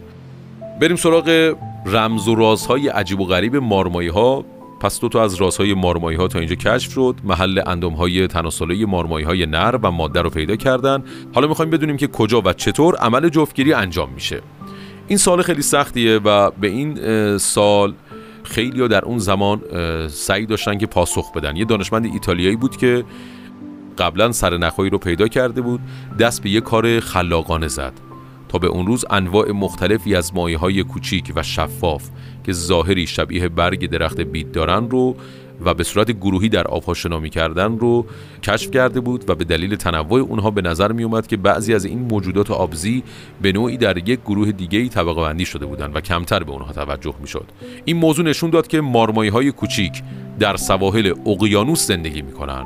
بریم 0.82 0.96
سراغ 0.96 1.56
رمز 1.86 2.28
و 2.28 2.36
رازهای 2.36 2.88
عجیب 2.88 3.20
و 3.20 3.26
غریب 3.26 3.56
مارمایی 3.56 4.10
ها 4.10 4.46
پس 4.80 5.00
دو 5.00 5.10
تا 5.10 5.24
از 5.24 5.36
رازهای 5.36 5.74
مارمایی 5.74 6.18
ها 6.18 6.28
تا 6.28 6.40
اینجا 6.40 6.56
کشف 6.56 6.92
شد. 6.92 7.16
محل 7.24 7.62
اندام 7.66 7.94
های 7.94 8.28
تناسلی 8.28 8.86
مارمایی 8.86 9.26
های 9.26 9.46
نر 9.46 9.80
و 9.84 9.92
ماده 9.92 10.22
رو 10.22 10.30
پیدا 10.30 10.56
کردن. 10.56 11.04
حالا 11.34 11.48
می‌خوایم 11.48 11.72
بدونیم 11.72 11.98
که 11.98 12.08
کجا 12.08 12.42
و 12.46 12.54
چطور 12.54 12.96
عمل 12.96 13.30
جفتگیری 13.30 13.74
انجام 13.74 14.10
میشه. 14.14 14.42
این 15.08 15.18
سال 15.18 15.42
خیلی 15.42 15.62
سختیه 15.62 16.18
و 16.18 16.52
به 16.52 16.68
این 16.68 16.98
سال 17.38 17.94
خیلی 18.50 18.88
در 18.88 19.06
اون 19.06 19.18
زمان 19.20 19.62
سعی 20.08 20.46
داشتن 20.46 20.78
که 20.78 20.86
پاسخ 20.86 21.32
بدن. 21.32 21.56
یه 21.56 21.66
دانشمند 21.66 22.06
ایتالیایی 22.06 22.56
بود 22.56 22.78
که 22.78 23.06
قبلا 23.98 24.32
سر 24.32 24.58
نخایی 24.58 24.90
رو 24.90 24.98
پیدا 24.98 25.28
کرده 25.28 25.62
بود 25.62 25.80
دست 26.20 26.44
به 26.44 26.50
یه 26.50 26.62
کار 26.62 27.00
خلاقانه 27.00 27.68
زد. 27.68 27.94
تا 28.50 28.58
به 28.58 28.68
اون 28.68 28.88
روز 28.88 29.06
انواع 29.10 29.52
مختلفی 29.52 30.16
از 30.16 30.36
مایه 30.36 30.58
های 30.58 30.84
کوچیک 30.84 31.34
و 31.36 31.44
شفاف 31.44 32.10
که 32.44 32.54
ظاهری 32.54 33.08
شبیه 33.08 33.50
برگ 33.50 33.90
درخت 33.90 34.22
بید 34.22 34.52
دارن 34.52 34.90
رو 34.90 35.16
و 35.66 35.74
به 35.74 35.84
صورت 35.84 36.12
گروهی 36.12 36.50
در 36.50 36.68
آبها 36.68 36.94
شنا 36.94 37.28
کردن 37.28 37.78
رو 37.78 38.06
کشف 38.44 38.72
کرده 38.72 39.00
بود 39.00 39.30
و 39.30 39.36
به 39.36 39.44
دلیل 39.44 39.76
تنوع 39.76 40.22
اونها 40.22 40.52
به 40.52 40.62
نظر 40.62 40.92
می 40.92 41.04
اومد 41.04 41.28
که 41.28 41.38
بعضی 41.38 41.74
از 41.74 41.86
این 41.86 42.00
موجودات 42.00 42.52
آبزی 42.52 43.04
به 43.42 43.52
نوعی 43.52 43.78
در 43.78 44.10
یک 44.10 44.20
گروه 44.26 44.52
دیگه 44.52 44.80
ای 44.80 44.90
طبقه 44.90 45.22
بندی 45.22 45.46
شده 45.46 45.66
بودند 45.66 45.96
و 45.96 46.02
کمتر 46.02 46.44
به 46.44 46.52
اونها 46.52 46.74
توجه 46.74 47.14
می 47.22 47.28
شد. 47.28 47.46
این 47.86 47.98
موضوع 47.98 48.26
نشون 48.26 48.50
داد 48.50 48.68
که 48.68 48.82
مارمایی 48.82 49.30
های 49.30 49.52
کوچیک 49.52 50.04
در 50.40 50.58
سواحل 50.58 51.14
اقیانوس 51.26 51.88
زندگی 51.88 52.22
می 52.22 52.32
کنن. 52.32 52.66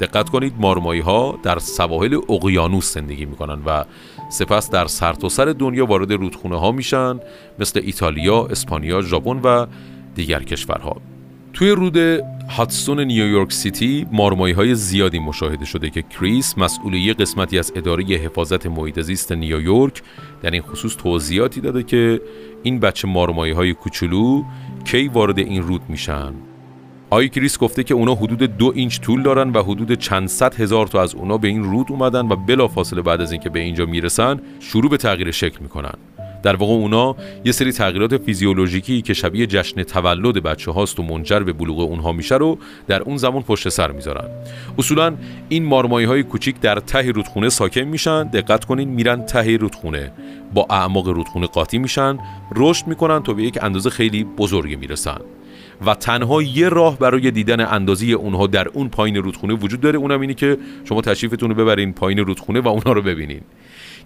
دقت 0.00 0.28
کنید 0.28 0.54
مارمایی 0.58 1.00
ها 1.00 1.38
در 1.42 1.58
سواحل 1.58 2.18
اقیانوس 2.28 2.94
زندگی 2.94 3.24
می 3.24 3.36
کنن 3.36 3.62
و 3.66 3.84
سپس 4.30 4.70
در 4.70 4.86
سرتاسر 4.86 5.44
سر 5.44 5.52
دنیا 5.52 5.86
وارد 5.86 6.12
رودخونه 6.12 6.60
ها 6.60 6.72
میشن 6.72 7.20
مثل 7.58 7.80
ایتالیا، 7.84 8.46
اسپانیا، 8.46 9.02
ژاپن 9.02 9.40
و 9.44 9.66
دیگر 10.14 10.42
کشورها 10.42 10.96
توی 11.56 11.70
رود 11.70 11.96
هاتسون 12.48 13.00
نیویورک 13.00 13.52
سیتی 13.52 14.06
مارمایی 14.12 14.54
های 14.54 14.74
زیادی 14.74 15.18
مشاهده 15.18 15.64
شده 15.64 15.90
که 15.90 16.02
کریس 16.02 16.58
مسئول 16.58 16.94
یه 16.94 17.14
قسمتی 17.14 17.58
از 17.58 17.72
اداره 17.76 18.04
حفاظت 18.04 18.66
محیط 18.66 19.00
زیست 19.00 19.32
نیویورک 19.32 20.02
در 20.42 20.50
این 20.50 20.62
خصوص 20.62 20.96
توضیحاتی 20.96 21.60
داده 21.60 21.82
که 21.82 22.20
این 22.62 22.80
بچه 22.80 23.08
مارمایی 23.08 23.52
های 23.52 23.74
کوچولو 23.74 24.42
کی 24.84 25.08
وارد 25.08 25.38
این 25.38 25.62
رود 25.62 25.82
میشن. 25.88 26.34
آی 27.10 27.28
کریس 27.28 27.58
گفته 27.58 27.84
که 27.84 27.94
اونا 27.94 28.14
حدود 28.14 28.42
دو 28.42 28.72
اینچ 28.74 29.00
طول 29.00 29.22
دارن 29.22 29.50
و 29.50 29.62
حدود 29.62 29.92
چند 29.92 30.28
صد 30.28 30.54
هزار 30.54 30.86
تا 30.86 31.02
از 31.02 31.14
اونا 31.14 31.38
به 31.38 31.48
این 31.48 31.64
رود 31.64 31.86
اومدن 31.90 32.28
و 32.28 32.36
بلافاصله 32.36 33.02
بعد 33.02 33.20
از 33.20 33.32
اینکه 33.32 33.50
به 33.50 33.60
اینجا 33.60 33.86
می‌رسن 33.86 34.40
شروع 34.60 34.90
به 34.90 34.96
تغییر 34.96 35.30
شکل 35.30 35.58
می‌کنن. 35.60 35.94
در 36.46 36.56
واقع 36.56 36.72
اونا 36.72 37.16
یه 37.44 37.52
سری 37.52 37.72
تغییرات 37.72 38.16
فیزیولوژیکی 38.16 39.02
که 39.02 39.14
شبیه 39.14 39.46
جشن 39.46 39.82
تولد 39.82 40.42
بچه 40.42 40.70
هاست 40.70 41.00
و 41.00 41.02
منجر 41.02 41.40
به 41.40 41.52
بلوغ 41.52 41.80
اونها 41.80 42.12
میشه 42.12 42.34
رو 42.34 42.58
در 42.86 43.02
اون 43.02 43.16
زمان 43.16 43.42
پشت 43.42 43.68
سر 43.68 43.90
می‌ذارن. 43.92 44.28
اصولا 44.78 45.16
این 45.48 45.64
مارمایی 45.64 46.06
های 46.06 46.22
کوچیک 46.22 46.60
در 46.60 46.80
ته 46.80 47.10
رودخونه 47.10 47.48
ساکن 47.48 47.80
میشن. 47.80 48.22
دقت 48.22 48.64
کنین 48.64 48.88
میرن 48.88 49.22
ته 49.22 49.56
رودخونه. 49.56 50.12
با 50.54 50.66
اعماق 50.70 51.08
رودخونه 51.08 51.46
قاطی 51.46 51.78
میشن. 51.78 52.18
رشد 52.56 52.86
می‌کنن 52.86 53.22
تا 53.22 53.32
به 53.32 53.42
یک 53.42 53.58
اندازه 53.62 53.90
خیلی 53.90 54.24
بزرگی 54.24 54.76
می‌رسن. 54.76 55.20
و 55.86 55.94
تنها 55.94 56.42
یه 56.42 56.68
راه 56.68 56.98
برای 56.98 57.30
دیدن 57.30 57.60
اندازی 57.60 58.12
اونها 58.12 58.46
در 58.46 58.68
اون 58.68 58.88
پایین 58.88 59.16
رودخونه 59.16 59.54
وجود 59.54 59.80
داره. 59.80 59.98
اونم 59.98 60.20
اینی 60.20 60.34
که 60.34 60.58
شما 60.84 61.00
تشریفتون 61.00 61.50
رو 61.50 61.54
ببرین 61.56 61.92
پایین 61.92 62.18
رودخونه 62.18 62.60
و 62.60 62.68
اونها 62.68 62.92
رو 62.92 63.02
ببینین. 63.02 63.40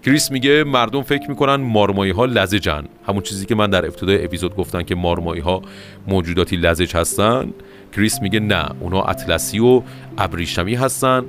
کریس 0.05 0.31
میگه 0.31 0.65
مردم 0.65 1.03
فکر 1.03 1.29
می‌کنن 1.29 1.55
مارمایی 1.55 2.13
ها 2.13 2.25
لزجن. 2.25 2.85
همون 3.07 3.23
چیزی 3.23 3.47
که 3.47 3.55
من 3.55 3.71
در 3.71 3.87
ابتدای 3.87 4.25
اپیزود 4.25 4.57
گفتم 4.57 4.83
که 4.83 4.95
مارمایی 4.95 5.41
ها 5.41 5.63
موجوداتی 6.09 6.57
لزج 6.57 6.97
هستن. 6.97 7.51
کریس 7.93 8.23
میگه 8.23 8.41
نه 8.41 8.69
اونا 8.81 9.03
اطلسی 9.03 9.59
و 9.59 9.83
ابریشمی 10.19 10.75
هستن. 10.75 11.25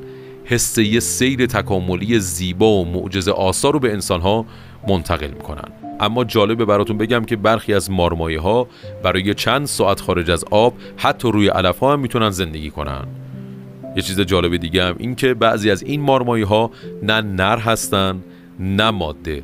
حس 0.45 0.77
یه 0.77 0.99
سیر 0.99 1.45
تکاملی 1.45 2.19
زیبا 2.19 2.67
و 2.67 2.85
معجزه 2.85 3.31
آثار 3.31 3.73
رو 3.73 3.79
به 3.79 3.93
انسان 3.93 4.21
ها 4.21 4.45
منتقل 4.87 5.27
می‌کنن. 5.27 5.69
اما 5.99 6.23
جالبه 6.23 6.65
براتون 6.65 6.97
بگم 6.97 7.25
که 7.25 7.35
برخی 7.35 7.73
از 7.73 7.91
مارمایی 7.91 8.37
ها 8.37 8.67
برای 9.03 9.33
چند 9.33 9.65
ساعت 9.65 10.01
خارج 10.01 10.31
از 10.31 10.45
آب 10.51 10.73
حتی 10.97 11.31
روی 11.31 11.47
علف 11.47 11.79
ها 11.79 11.93
هم 11.93 11.99
می‌تونن 11.99 12.29
زندگی 12.29 12.69
کنن. 12.69 13.07
یه 13.95 14.01
چیز 14.01 14.19
جالب 14.21 14.57
دیگه 14.57 14.83
هم 14.83 14.95
این 14.97 15.15
که 15.15 15.33
بعضی 15.33 15.71
از 15.71 15.83
این 15.83 16.01
مارمایی 16.01 16.43
ها 16.43 16.71
نه 17.03 17.21
نر 17.21 17.57
هستن 17.57 18.23
نه 18.62 18.91
ماده. 18.91 19.44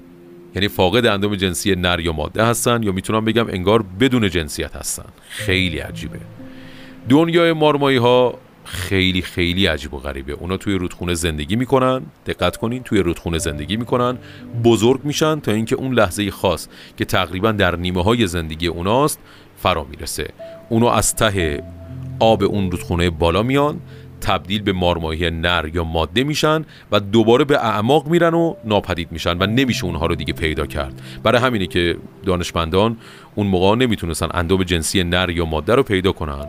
یعنی 0.56 0.68
فاقد 0.68 1.06
اندام 1.06 1.36
جنسی 1.36 1.76
نر 1.76 2.00
یا 2.00 2.14
ماده 2.14 2.46
هستن 2.46 2.84
یا 2.84 2.92
می‌تونم 2.92 3.26
بگم 3.26 3.48
انگار 3.48 3.86
بدون 4.00 4.30
جنسیت 4.30 4.76
هستن. 4.76 5.06
خیلی 5.30 5.80
عجیبه. 5.80 6.20
دنیای 7.10 7.54
مارمایی 7.54 7.98
ها 7.98 8.40
خیلی 8.64 9.22
خیلی 9.22 9.66
عجیب 9.66 9.94
و 9.94 9.98
غریبه. 9.98 10.34
اونا 10.34 10.58
توی 10.58 10.74
رودخونه 10.74 11.14
زندگی 11.14 11.56
می‌کنن. 11.56 12.02
دقت 12.26 12.58
کنین 12.58 12.84
توی 12.84 13.00
رودخونه 13.00 13.38
زندگی 13.38 13.78
می‌کنن. 13.78 14.18
بزرگ 14.64 15.00
میشن 15.04 15.40
تا 15.40 15.52
اینکه 15.52 15.76
اون 15.76 15.94
لحظه 15.94 16.32
خاص 16.32 16.68
که 16.98 17.06
تقریبا 17.06 17.52
در 17.52 17.76
نیمه 17.76 18.04
های 18.04 18.28
زندگی 18.28 18.68
اوناست 18.68 19.20
فرا 19.58 19.84
می‌رسه. 19.84 20.28
اونو 20.70 20.86
از 20.86 21.16
ته 21.16 21.64
آب 22.20 22.44
اون 22.44 22.72
رودخونه 22.72 23.10
بالا 23.10 23.44
میان. 23.44 23.80
تبدیل 24.22 24.62
به 24.62 24.74
مارماهی 24.74 25.30
نر 25.30 25.70
یا 25.74 25.84
ماده 25.84 26.24
میشن 26.24 26.66
و 26.92 27.00
دوباره 27.00 27.46
به 27.46 27.58
اعماق 27.58 28.08
میرن 28.08 28.34
و 28.34 28.56
ناپدید 28.66 29.12
میشن 29.12 29.38
و 29.40 29.46
نمیشه 29.46 29.86
اونها 29.86 30.06
رو 30.06 30.16
دیگه 30.16 30.34
پیدا 30.34 30.66
کرد. 30.66 31.02
برای 31.24 31.42
همینه 31.42 31.68
که 31.68 31.98
دانشمندان 32.26 32.98
اون 33.36 33.48
موقع 33.48 33.76
نمی‌تونستن 33.76 34.28
اندام 34.34 34.64
جنسی 34.64 35.04
نر 35.04 35.30
یا 35.30 35.46
ماده 35.46 35.76
رو 35.76 35.84
پیدا 35.84 36.12
کنن 36.12 36.46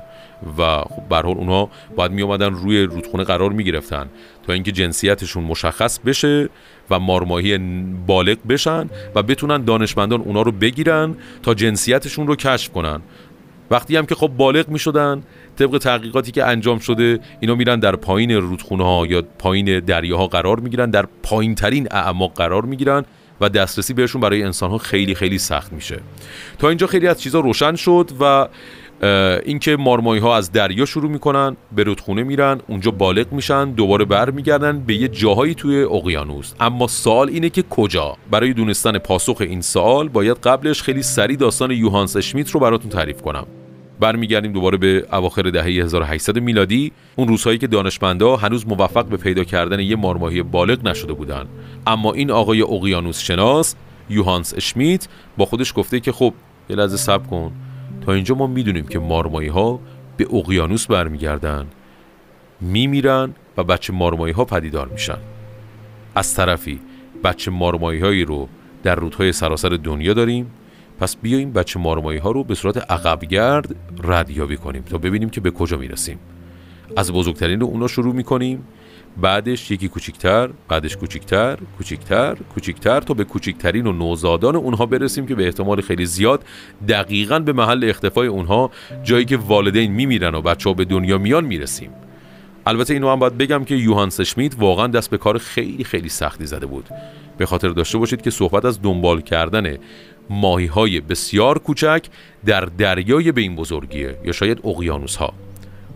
و 0.59 0.81
خب 0.81 1.09
به 1.09 1.17
حال 1.17 1.27
اونها 1.27 1.71
باید 1.97 2.13
می 2.13 2.23
روی 2.23 2.83
رودخونه 2.83 3.25
قرار 3.25 3.53
می 3.53 3.65
گرفتن 3.65 4.07
تا 4.47 4.53
اینکه 4.53 4.73
جنسیتشون 4.73 5.45
مشخص 5.45 5.99
بشه 5.99 6.49
و 6.91 6.99
مارماهی 6.99 7.59
بالغ 8.07 8.39
بشن 8.49 8.91
و 9.15 9.23
بتونن 9.23 9.65
دانشمندان 9.65 10.21
اونا 10.21 10.43
رو 10.43 10.53
بگیرن 10.53 11.15
تا 11.43 11.55
جنسیتشون 11.55 12.27
رو 12.27 12.37
کشف 12.37 12.73
کنن. 12.73 13.01
وقتی 13.71 13.97
هم 13.97 14.07
که 14.07 14.15
خب 14.15 14.29
بالغ 14.29 14.69
می 14.69 14.79
شدن 14.79 15.23
طبق 15.59 15.79
تحقیقاتی 15.79 16.33
که 16.33 16.45
انجام 16.45 16.79
شده 16.79 17.21
اینا 17.41 17.55
میرن 17.55 17.81
در 17.81 17.97
پایین 17.97 18.31
رودخونه 18.31 18.85
ها 18.85 19.07
یا 19.07 19.23
پایین 19.39 19.81
دریاها 19.81 20.27
قرار 20.27 20.61
می‌گیرن 20.61 20.91
در 20.91 21.07
پایین 21.23 21.55
ترین 21.55 21.89
اعماق 21.91 22.33
قرار 22.35 22.65
می‌گیرن 22.65 23.05
و 23.41 23.49
دسترسی 23.49 23.95
بهشون 23.95 24.21
برای 24.21 24.43
انسان 24.43 24.71
ها 24.71 24.79
خیلی 24.79 25.15
خیلی 25.15 25.39
سخت 25.39 25.73
میشه. 25.73 26.01
تا 26.59 26.69
اینجا 26.69 26.87
خیلی 26.87 27.07
از 27.07 27.21
چیزا 27.21 27.41
روشن 27.41 27.75
شد 27.75 28.11
و 28.21 28.49
اینکه 29.45 29.77
مارمایی 29.77 30.21
ها 30.21 30.37
از 30.37 30.53
دریا 30.53 30.85
شروع 30.85 31.11
می‌کنن 31.11 31.57
به 31.77 31.83
رودخونه 31.83 32.23
میرن 32.23 32.61
اونجا 32.67 32.91
بالغ 32.91 33.33
میشن 33.33 33.71
دوباره 33.71 34.05
برمیگردن 34.05 34.81
به 34.81 34.95
یه 34.95 35.09
جاهایی 35.09 35.55
توی 35.55 35.83
اقیانوس. 35.83 36.53
اما 36.61 36.87
سوال 36.87 37.29
اینه 37.29 37.51
که 37.51 37.63
کجا؟ 37.63 38.17
برای 38.31 38.53
دونستن 38.53 38.99
پاسخ 38.99 39.37
این 39.41 39.61
سوال 39.61 40.09
باید 40.09 40.37
قبلش 40.37 40.83
خیلی 40.83 41.03
سریع 41.03 41.37
داستان 41.37 41.71
یوهانس 41.71 42.17
اشمیت 42.17 42.51
رو 42.51 42.61
براتون 42.61 42.91
تعریف 42.91 43.23
کنم. 43.23 43.47
برمیگردیم 44.01 44.53
دوباره 44.53 44.79
به 44.79 45.07
اواخر 45.13 45.43
دهه 45.43 45.65
1800 45.65 46.39
میلادی. 46.39 46.93
اون 47.17 47.29
روزهایی 47.29 47.59
که 47.59 47.67
دانشمندا 47.67 48.37
هنوز 48.37 48.67
موفق 48.67 49.05
به 49.05 49.17
پیدا 49.17 49.45
کردن 49.45 49.81
یه 49.81 49.97
مارماهی 49.97 50.43
بالغ 50.43 50.89
نشده 50.89 51.13
بودن. 51.13 51.47
اما 51.87 52.13
این 52.13 52.31
آقای 52.31 52.63
اقیانوس 52.63 53.21
شناس 53.21 53.75
یوهانس 54.11 54.55
اشمیت 54.55 55.09
با 55.37 55.45
خودش 55.45 55.73
گفته 55.77 56.01
که 56.01 56.13
خب 56.13 56.35
یه 56.71 56.77
لحظه 56.77 56.97
صبر 56.97 57.27
کن. 57.27 57.53
تا 58.07 58.13
اینجا 58.13 58.35
ما 58.35 58.47
می‌دونیم 58.47 58.87
که 58.87 58.99
مارمایی 58.99 59.49
ها 59.49 59.81
به 60.17 60.27
اقیانوس 60.35 60.87
برمیگردن. 60.87 61.67
میمیرن 62.61 63.35
و 63.57 63.65
بچه 63.65 63.93
مارمایی 63.93 64.35
ها 64.35 64.45
پدیدار 64.45 64.89
میشن. 64.89 65.19
از 66.15 66.35
طرفی 66.35 66.81
بچه 67.25 67.51
مارمایی 67.51 68.01
هایی 68.01 68.25
رو 68.25 68.49
در 68.83 68.95
رودهای 68.95 69.33
سراسر 69.33 69.69
دنیا 69.69 70.15
داریم. 70.15 70.51
پس 70.99 71.17
بیایم 71.17 71.53
بچه 71.53 71.81
مارمایی 71.81 72.19
ها 72.19 72.31
رو 72.31 72.45
به 72.45 72.55
صورت 72.55 72.91
عقبگرد 72.91 73.75
ردیابی 74.05 74.57
کنیم 74.57 74.83
تا 74.83 74.99
ببینیم 74.99 75.31
که 75.31 75.41
به 75.41 75.51
کجا 75.51 75.77
می‌رسیم. 75.77 76.19
از 76.97 77.13
بزرگترین 77.13 77.61
رو 77.61 77.67
اونا 77.67 77.87
شروع 77.87 78.15
می‌کنیم 78.15 78.65
بعدش 79.17 79.71
یکی 79.71 79.89
کوچیکتر 79.89 80.49
بعدش 80.69 80.97
کوچیکتر 80.97 81.59
کوچیکتر 81.77 82.37
کوچیکتر 82.55 83.01
تا 83.01 83.15
به 83.15 83.25
کوچیکترین 83.25 83.87
و 83.87 83.93
نوزادان 83.93 84.57
اونها 84.57 84.87
برسیم 84.87 85.27
که 85.27 85.35
به 85.35 85.45
احتمال 85.45 85.81
خیلی 85.81 86.07
زیاد 86.07 86.45
دقیقا 86.89 87.39
به 87.39 87.53
محل 87.53 87.85
اختفای 87.89 88.27
اونها 88.27 88.71
جایی 89.03 89.25
که 89.25 89.37
والدین 89.37 89.93
میمیرن 89.93 90.35
و 90.35 90.43
بچه 90.43 90.71
ها 90.71 90.75
به 90.75 90.85
دنیا 90.85 91.19
میان 91.19 91.45
می‌رسیم. 91.45 91.91
البته 92.67 92.95
اینو 92.95 93.11
هم 93.11 93.19
باید 93.19 93.39
بگم 93.39 93.65
که 93.65 93.75
یوهانس 93.75 94.21
شمیت 94.21 94.55
واقعا 94.59 94.87
دست 94.87 95.11
به 95.11 95.19
کار 95.19 95.39
خیلی 95.39 95.85
خیلی 95.85 96.09
سختی 96.09 96.47
زده 96.47 96.67
بود. 96.67 96.89
به 97.39 97.47
خاطر 97.47 97.69
داشته 97.69 97.99
باشید 97.99 98.23
که 98.23 98.31
صحبت 98.31 98.65
از 98.65 98.83
دنبال 98.83 99.21
کردن 99.21 99.77
ماهی 100.31 100.67
های 100.67 101.01
بسیار 101.01 101.59
کوچک 101.59 102.07
در 102.47 102.61
دریای 102.61 103.33
به 103.33 103.41
این 103.41 103.57
بزرگیه 103.57 104.19
یا 104.25 104.33
شاید 104.33 104.61
اقیانوس 104.65 105.17
ها 105.17 105.35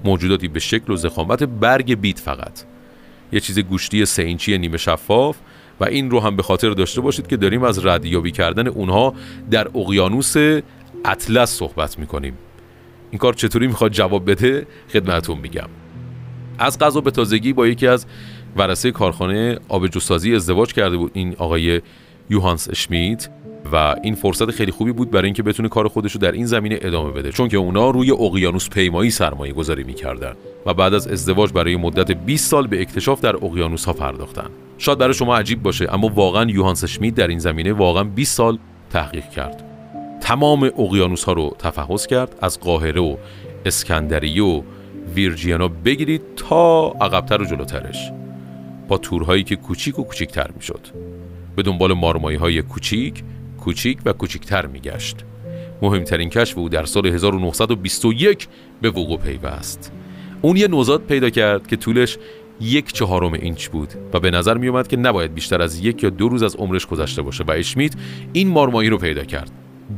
موجوداتی 0.04 0.48
به 0.48 0.60
شکل 0.60 0.92
و 0.92 0.96
زخامت 0.96 1.42
برگ 1.42 2.00
بیت 2.00 2.18
فقط. 2.18 2.64
یه 3.32 3.40
چیز 3.40 3.58
گوشتی 3.58 4.04
سه 4.04 4.22
اینچی 4.22 4.58
نیمه 4.58 4.76
شفاف 4.76 5.36
و 5.80 5.84
این 5.84 6.10
رو 6.10 6.20
هم 6.20 6.36
به 6.36 6.42
خاطر 6.42 6.70
داشته 6.70 7.00
باشید 7.00 7.26
که 7.26 7.36
داریم 7.36 7.62
از 7.62 7.86
ردیابی 7.86 8.30
کردن 8.30 8.66
اونها 8.66 9.14
در 9.50 9.68
اقیانوس 9.74 10.36
اطلس 11.04 11.50
صحبت 11.50 11.98
می‌کنیم. 11.98 12.38
این 13.10 13.18
کار 13.18 13.34
چطوری 13.34 13.66
می‌خواد 13.66 13.92
جواب 13.92 14.30
بده 14.30 14.66
خدمتون 14.92 15.38
میگم. 15.38 15.68
از 16.58 16.78
قضا 16.78 17.00
به 17.00 17.10
تازگی 17.10 17.52
با 17.52 17.66
یکی 17.66 17.86
از 17.86 18.06
ورسه 18.56 18.90
کارخانه 18.92 19.58
آبجوسازی 19.68 20.34
ازدواج 20.34 20.72
کرده 20.72 20.96
بود 20.96 21.10
این 21.14 21.34
آقای 21.38 21.80
یوهانس 22.30 22.70
اشمیت. 22.70 23.28
و 23.72 23.96
این 24.02 24.14
فرصت 24.14 24.50
خیلی 24.50 24.72
خوبی 24.72 24.92
بود 24.92 25.10
برای 25.10 25.24
اینکه 25.24 25.42
بتونه 25.42 25.68
کار 25.68 25.88
خودش 25.88 26.12
رو 26.12 26.20
در 26.20 26.32
این 26.32 26.46
زمینه 26.46 26.78
ادامه 26.82 27.10
بده 27.10 27.32
چون 27.32 27.48
که 27.48 27.56
اونا 27.56 27.90
روی 27.90 28.10
اقیانوس 28.10 28.68
پیمایی 28.68 29.10
سرمایه 29.10 29.52
گذاری 29.52 29.84
می‌کردن 29.84 30.32
و 30.66 30.74
بعد 30.74 30.94
از 30.94 31.08
ازدواج 31.08 31.52
برای 31.52 31.76
مدت 31.76 32.10
20 32.10 32.50
سال 32.50 32.66
به 32.66 32.80
اکتشاف 32.80 33.20
در 33.20 33.36
اقیانوس 33.36 33.84
ها 33.84 33.92
پرداختن. 33.92 34.50
شاید 34.78 34.98
برای 34.98 35.14
شما 35.14 35.36
عجیب 35.36 35.62
باشه 35.62 35.94
اما 35.94 36.08
واقعا 36.08 36.50
یوهانس 36.50 36.84
شمید 36.84 37.14
در 37.14 37.28
این 37.28 37.38
زمینه 37.38 37.72
واقعا 37.72 38.04
20 38.04 38.36
سال 38.36 38.58
تحقیق 38.90 39.30
کرد. 39.30 39.64
تمام 40.20 40.62
اقیانوس 40.78 41.24
ها 41.24 41.32
رو 41.32 41.56
تفحص 41.58 42.06
کرد 42.06 42.36
از 42.42 42.60
قاهره 42.60 43.00
و 43.00 43.16
اسکندریه 43.66 44.42
و 44.42 44.62
ویرجیانا 45.14 45.68
بگیرید 45.68 46.22
تا 46.36 46.88
عقبتر 46.88 47.42
و 47.42 47.44
جلوترش. 47.44 48.10
با 48.88 48.98
تورهایی 48.98 49.44
که 49.44 49.56
کوچیک 49.56 49.98
و 49.98 50.02
کوچیکتر 50.02 50.50
می‌شد. 50.56 50.80
به 51.56 51.62
دنبال 51.62 51.92
مارمایی 51.92 52.36
های 52.36 52.62
کوچیک 52.62 53.22
کوچیک 53.62 53.98
و 54.04 54.12
کوچیکتر 54.12 54.66
میگشت. 54.66 55.16
مهمترین 55.82 56.30
کشف 56.30 56.58
او 56.58 56.68
در 56.68 56.84
سال 56.84 57.06
1921 57.06 58.48
به 58.82 58.90
وقوع 58.90 59.18
پیوست. 59.18 59.92
اون 60.42 60.56
یه 60.56 60.68
نوزاد 60.68 61.02
پیدا 61.02 61.30
کرد 61.30 61.66
که 61.66 61.76
طولش 61.76 62.18
یک 62.60 62.92
چهارم 62.92 63.32
اینچ 63.32 63.68
بود 63.68 63.88
و 64.12 64.20
به 64.20 64.30
نظر 64.30 64.58
می 64.58 64.68
اومد 64.68 64.88
که 64.88 64.96
نباید 64.96 65.34
بیشتر 65.34 65.62
از 65.62 65.84
یک 65.84 66.02
یا 66.02 66.10
دو 66.10 66.28
روز 66.28 66.42
از 66.42 66.56
عمرش 66.56 66.86
گذشته 66.86 67.22
باشه 67.22 67.44
و 67.44 67.50
اشمیت 67.50 67.92
این 68.32 68.48
مارمایی 68.48 68.88
رو 68.88 68.98
پیدا 68.98 69.24
کرد. 69.24 69.50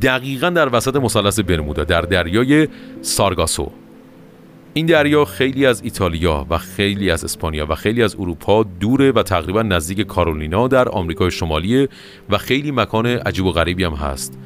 دقیقا 0.02 0.50
در 0.50 0.76
وسط 0.76 0.96
مثلث 0.96 1.40
برمودا 1.40 1.84
در 1.84 2.00
دریای 2.00 2.68
سارگاسو. 3.02 3.72
این 4.76 4.86
دریا 4.86 5.24
خیلی 5.24 5.66
از 5.66 5.82
ایتالیا 5.84 6.46
و 6.50 6.58
خیلی 6.58 7.10
از 7.10 7.24
اسپانیا 7.24 7.66
و 7.70 7.74
خیلی 7.74 8.02
از 8.02 8.14
اروپا 8.14 8.62
دوره 8.62 9.12
و 9.12 9.22
تقریبا 9.22 9.62
نزدیک 9.62 10.00
کارولینا 10.00 10.68
در 10.68 10.88
آمریکای 10.88 11.30
شمالی 11.30 11.88
و 12.30 12.38
خیلی 12.38 12.70
مکان 12.70 13.06
عجیب 13.06 13.44
و 13.44 13.52
غریبی 13.52 13.84
هم 13.84 13.92
هست. 13.92 14.38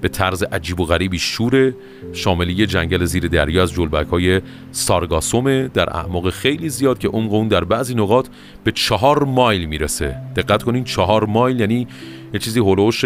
به 0.00 0.08
طرز 0.08 0.42
عجیب 0.42 0.80
و 0.80 0.84
غریبی 0.84 1.18
شوره 1.18 1.74
شامل 2.12 2.64
جنگل 2.64 3.04
زیر 3.04 3.28
دریا 3.28 3.62
از 3.62 3.72
جلبک 3.72 4.08
های 4.08 4.40
سارگاسومه 4.72 5.68
در 5.68 5.96
اعماق 5.96 6.30
خیلی 6.30 6.68
زیاد 6.68 6.98
که 6.98 7.08
عمق 7.08 7.32
اون 7.32 7.48
در 7.48 7.64
بعضی 7.64 7.94
نقاط 7.94 8.28
به 8.64 8.72
چهار 8.72 9.24
مایل 9.24 9.64
می‌رسه. 9.66 10.16
دقت 10.36 10.62
کنین 10.62 10.84
چهار 10.84 11.24
مایل 11.24 11.60
یعنی 11.60 11.86
یه 12.32 12.40
چیزی 12.40 12.60
هلوش 12.60 13.04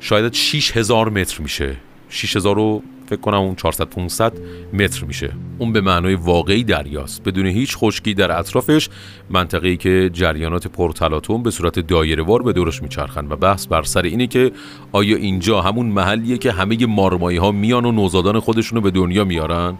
شاید 0.00 0.32
6 0.32 0.76
هزار 0.76 1.08
متر 1.08 1.42
میشه. 1.42 1.76
6000 2.08 2.56
رو 2.56 2.82
فکر 3.10 3.20
کنم 3.20 3.38
اون 3.38 3.54
400 3.54 3.84
500 3.84 4.32
متر 4.72 5.04
میشه. 5.04 5.32
اون 5.58 5.72
به 5.72 5.80
معنای 5.80 6.14
واقعی 6.14 6.64
دریاست. 6.64 7.24
بدون 7.24 7.46
هیچ 7.46 7.76
خشکی 7.76 8.14
در 8.14 8.38
اطرافش 8.38 8.88
منطقه‌ای 9.30 9.76
که 9.76 10.10
جریانات 10.12 10.66
پرتلاتوم 10.66 11.42
به 11.42 11.50
صورت 11.50 11.78
دایره‌وار 11.78 12.42
به 12.42 12.52
دورش 12.52 12.82
میچرخن 12.82 13.26
و 13.28 13.36
بحث 13.36 13.66
بر 13.66 13.82
سر 13.82 14.02
اینه 14.02 14.26
که 14.26 14.52
آیا 14.92 15.16
اینجا 15.16 15.60
همون 15.60 15.86
محلیه 15.86 16.38
که 16.38 16.52
همه 16.52 16.86
مارمایی 16.86 17.38
ها 17.38 17.52
میان 17.52 17.84
و 17.84 17.92
نوزادان 17.92 18.40
خودشون 18.40 18.76
رو 18.76 18.82
به 18.82 18.90
دنیا 18.90 19.24
میارن؟ 19.24 19.78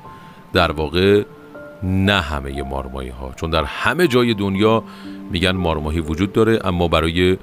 در 0.53 0.73
واقع 0.73 1.23
نه 1.83 2.21
همه 2.21 2.63
مارمایی 2.63 3.09
ها 3.09 3.33
چون 3.37 3.51
در 3.51 3.65
همه 3.65 4.07
جای 4.07 4.35
دنیا 4.35 4.83
میگن 5.31 5.51
مارماهی 5.51 6.01
وجود 6.01 6.33
داره 6.33 6.59
اما 6.65 6.89
برای 6.89 7.37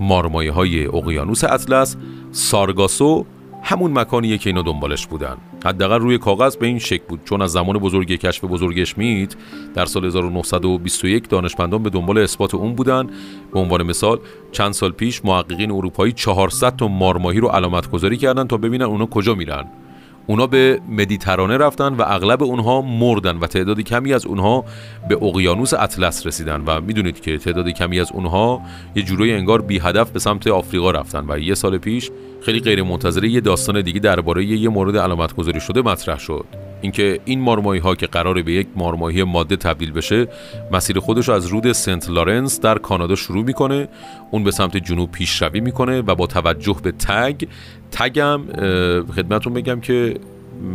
مارمایی 0.00 0.48
های 0.48 0.86
اقیانوس 0.86 1.44
اطلس 1.44 1.96
سارگاسو 2.32 3.26
همون 3.62 3.98
مکانیه 3.98 4.38
که 4.38 4.50
اینا 4.50 4.62
دنبالش 4.62 5.06
بودن. 5.06 5.36
حداقل 5.64 5.98
روی 5.98 6.18
کاغذ 6.18 6.56
به 6.56 6.66
این 6.66 6.78
شکل 6.78 7.04
بود. 7.08 7.20
چون 7.24 7.42
از 7.42 7.52
زمان 7.52 7.78
بزرگ 7.78 8.12
کشف 8.12 8.44
بزرگ 8.44 8.78
اشمیت 8.80 9.34
در 9.74 9.84
سال 9.84 10.04
1921 10.04 11.28
دانشمندان 11.28 11.82
به 11.82 11.90
دنبال 11.90 12.18
اثبات 12.18 12.54
اون 12.54 12.74
بودن. 12.74 13.06
به 13.52 13.60
عنوان 13.60 13.82
مثال 13.82 14.18
چند 14.52 14.72
سال 14.72 14.92
پیش 14.92 15.24
محققین 15.24 15.70
اروپایی 15.70 16.12
400 16.12 16.76
تا 16.76 16.88
مارماهی 16.88 17.40
رو 17.40 17.48
علامت 17.48 17.90
گذاری 17.90 18.16
کردن 18.16 18.46
تا 18.46 18.56
ببینن 18.56 18.84
اونا 18.84 19.06
کجا 19.06 19.34
میرن. 19.34 19.64
اونا 20.28 20.46
به 20.46 20.80
مدیترانه 20.88 21.56
رفتن 21.56 21.94
و 21.94 22.02
اغلب 22.06 22.42
اونها 22.42 22.82
مردن 22.82 23.36
و 23.36 23.46
تعدادی 23.46 23.82
کمی 23.82 24.14
از 24.14 24.26
اونها 24.26 24.64
به 25.08 25.24
اقیانوس 25.24 25.74
اطلس 25.74 26.26
رسیدن 26.26 26.62
و 26.66 26.80
می‌دونید 26.80 27.20
که 27.20 27.38
تعدادی 27.38 27.72
کمی 27.72 28.00
از 28.00 28.12
اونها 28.12 28.62
یه 28.94 29.02
جورایی 29.02 29.32
انگار 29.32 29.62
بی 29.62 29.78
هدف 29.78 30.10
به 30.10 30.18
سمت 30.18 30.46
آفریقا 30.46 30.90
رفتن 30.90 31.24
و 31.28 31.38
یه 31.38 31.54
سال 31.54 31.78
پیش 31.78 32.10
خیلی 32.42 32.60
غیر 32.60 32.82
منتظره 32.82 33.28
یه 33.28 33.40
داستان 33.40 33.80
دیگه 33.80 34.00
درباره 34.00 34.44
یه 34.44 34.68
مورد 34.68 34.96
علامت 34.96 35.34
گذاری 35.34 35.60
شده 35.60 35.82
مطرح 35.82 36.18
شد. 36.18 36.67
اینکه 36.80 37.20
این 37.24 37.40
مارمایی 37.40 37.80
ها 37.80 37.94
که 37.94 38.06
قراره 38.06 38.42
به 38.42 38.52
یک 38.52 38.66
مارماهی 38.76 39.22
ماده 39.22 39.56
تبدیل 39.56 39.92
بشه 39.92 40.28
مسیر 40.72 40.98
خودش 40.98 41.28
از 41.28 41.46
رود 41.46 41.72
سنت 41.72 42.10
لارنس 42.10 42.60
در 42.60 42.78
کانادا 42.78 43.14
شروع 43.14 43.44
می‌کنه. 43.44 43.88
اون 44.30 44.44
به 44.44 44.50
سمت 44.50 44.76
جنوب 44.76 45.12
پیشروی 45.12 45.60
می‌کنه 45.60 46.00
و 46.00 46.14
با 46.14 46.26
توجه 46.26 46.76
به 46.82 46.92
تگ 46.92 47.44
تگم 47.90 48.40
خدمتون 49.16 49.54
بگم 49.54 49.80
که 49.80 50.14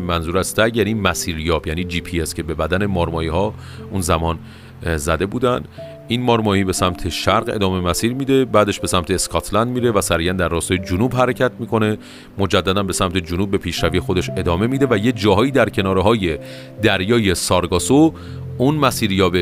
منظور 0.07 0.37
از 0.37 0.55
tag 0.55 0.77
یعنی 0.77 0.93
مسیریاب 0.93 1.67
یعنی 1.67 1.83
جی 1.83 2.01
پی 2.01 2.21
اس 2.21 2.33
که 2.33 2.43
به 2.43 2.53
بدن 2.53 2.85
مارمایی 2.85 3.29
ها 3.29 3.53
اون 3.91 4.01
زمان 4.01 4.39
زده 4.95 5.25
بودن. 5.25 5.63
این 6.13 6.21
مارمایی 6.21 6.63
به 6.63 6.73
سمت 6.73 7.09
شرق 7.09 7.49
ادامه 7.49 7.79
مسیر 7.79 8.13
میده 8.13 8.45
بعدش 8.45 8.79
به 8.79 8.87
سمت 8.87 9.11
اسکاتلند 9.11 9.67
میره 9.67 9.91
و 9.91 10.01
سریعا 10.01 10.33
در 10.33 10.47
راستای 10.47 10.77
جنوب 10.77 11.15
حرکت 11.15 11.51
می‌کنه. 11.59 11.97
مجددا 12.37 12.83
به 12.83 12.93
سمت 12.93 13.17
جنوب 13.17 13.51
به 13.51 13.57
پیشروی 13.57 13.99
خودش 13.99 14.29
ادامه 14.37 14.67
میده 14.67 14.87
و 14.89 14.97
یه 14.97 15.11
جاهایی 15.11 15.51
در 15.51 15.69
کناره 15.69 16.01
های 16.01 16.37
دریای 16.81 17.35
سارگاسو 17.35 18.13
اون 18.57 18.75
مسیریاب 18.75 19.35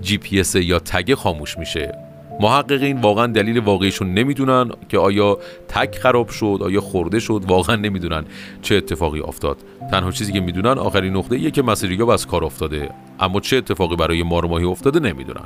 GP 0.00 0.42
یا 0.54 0.78
tag 0.78 1.14
خاموش 1.14 1.58
میشه. 1.58 1.94
محققین 2.40 3.00
واقعا 3.00 3.26
دلیل 3.26 3.58
واقعیشو 3.58 4.14
نمی‌دونن 4.14 4.70
که 4.88 4.98
آیا 4.98 5.38
تک 5.68 5.98
خراب 5.98 6.28
شد 6.28 6.58
آیا 6.62 6.80
خورده 6.80 7.20
شد 7.20 7.42
واقعا 7.48 7.76
نمی‌دونن 7.76 8.24
چه 8.62 8.74
اتفاقی 8.74 9.20
افتاد. 9.20 9.56
تنها 9.90 10.10
چیزی 10.10 10.32
که 10.32 10.40
می‌دونن 10.40 10.78
آخرین 10.78 11.16
نقطه 11.16 11.36
ایه 11.36 11.50
که 11.50 11.62
مسیریاب 11.62 12.08
از 12.08 12.26
کار 12.26 12.44
افتاده 12.44 12.90
اما 13.20 13.40
چه 13.40 13.56
اتفاقی 13.56 13.96
برای 13.96 14.22
مارماهی 14.22 14.64
افتاده 14.64 15.00
نمی‌دونن. 15.00 15.44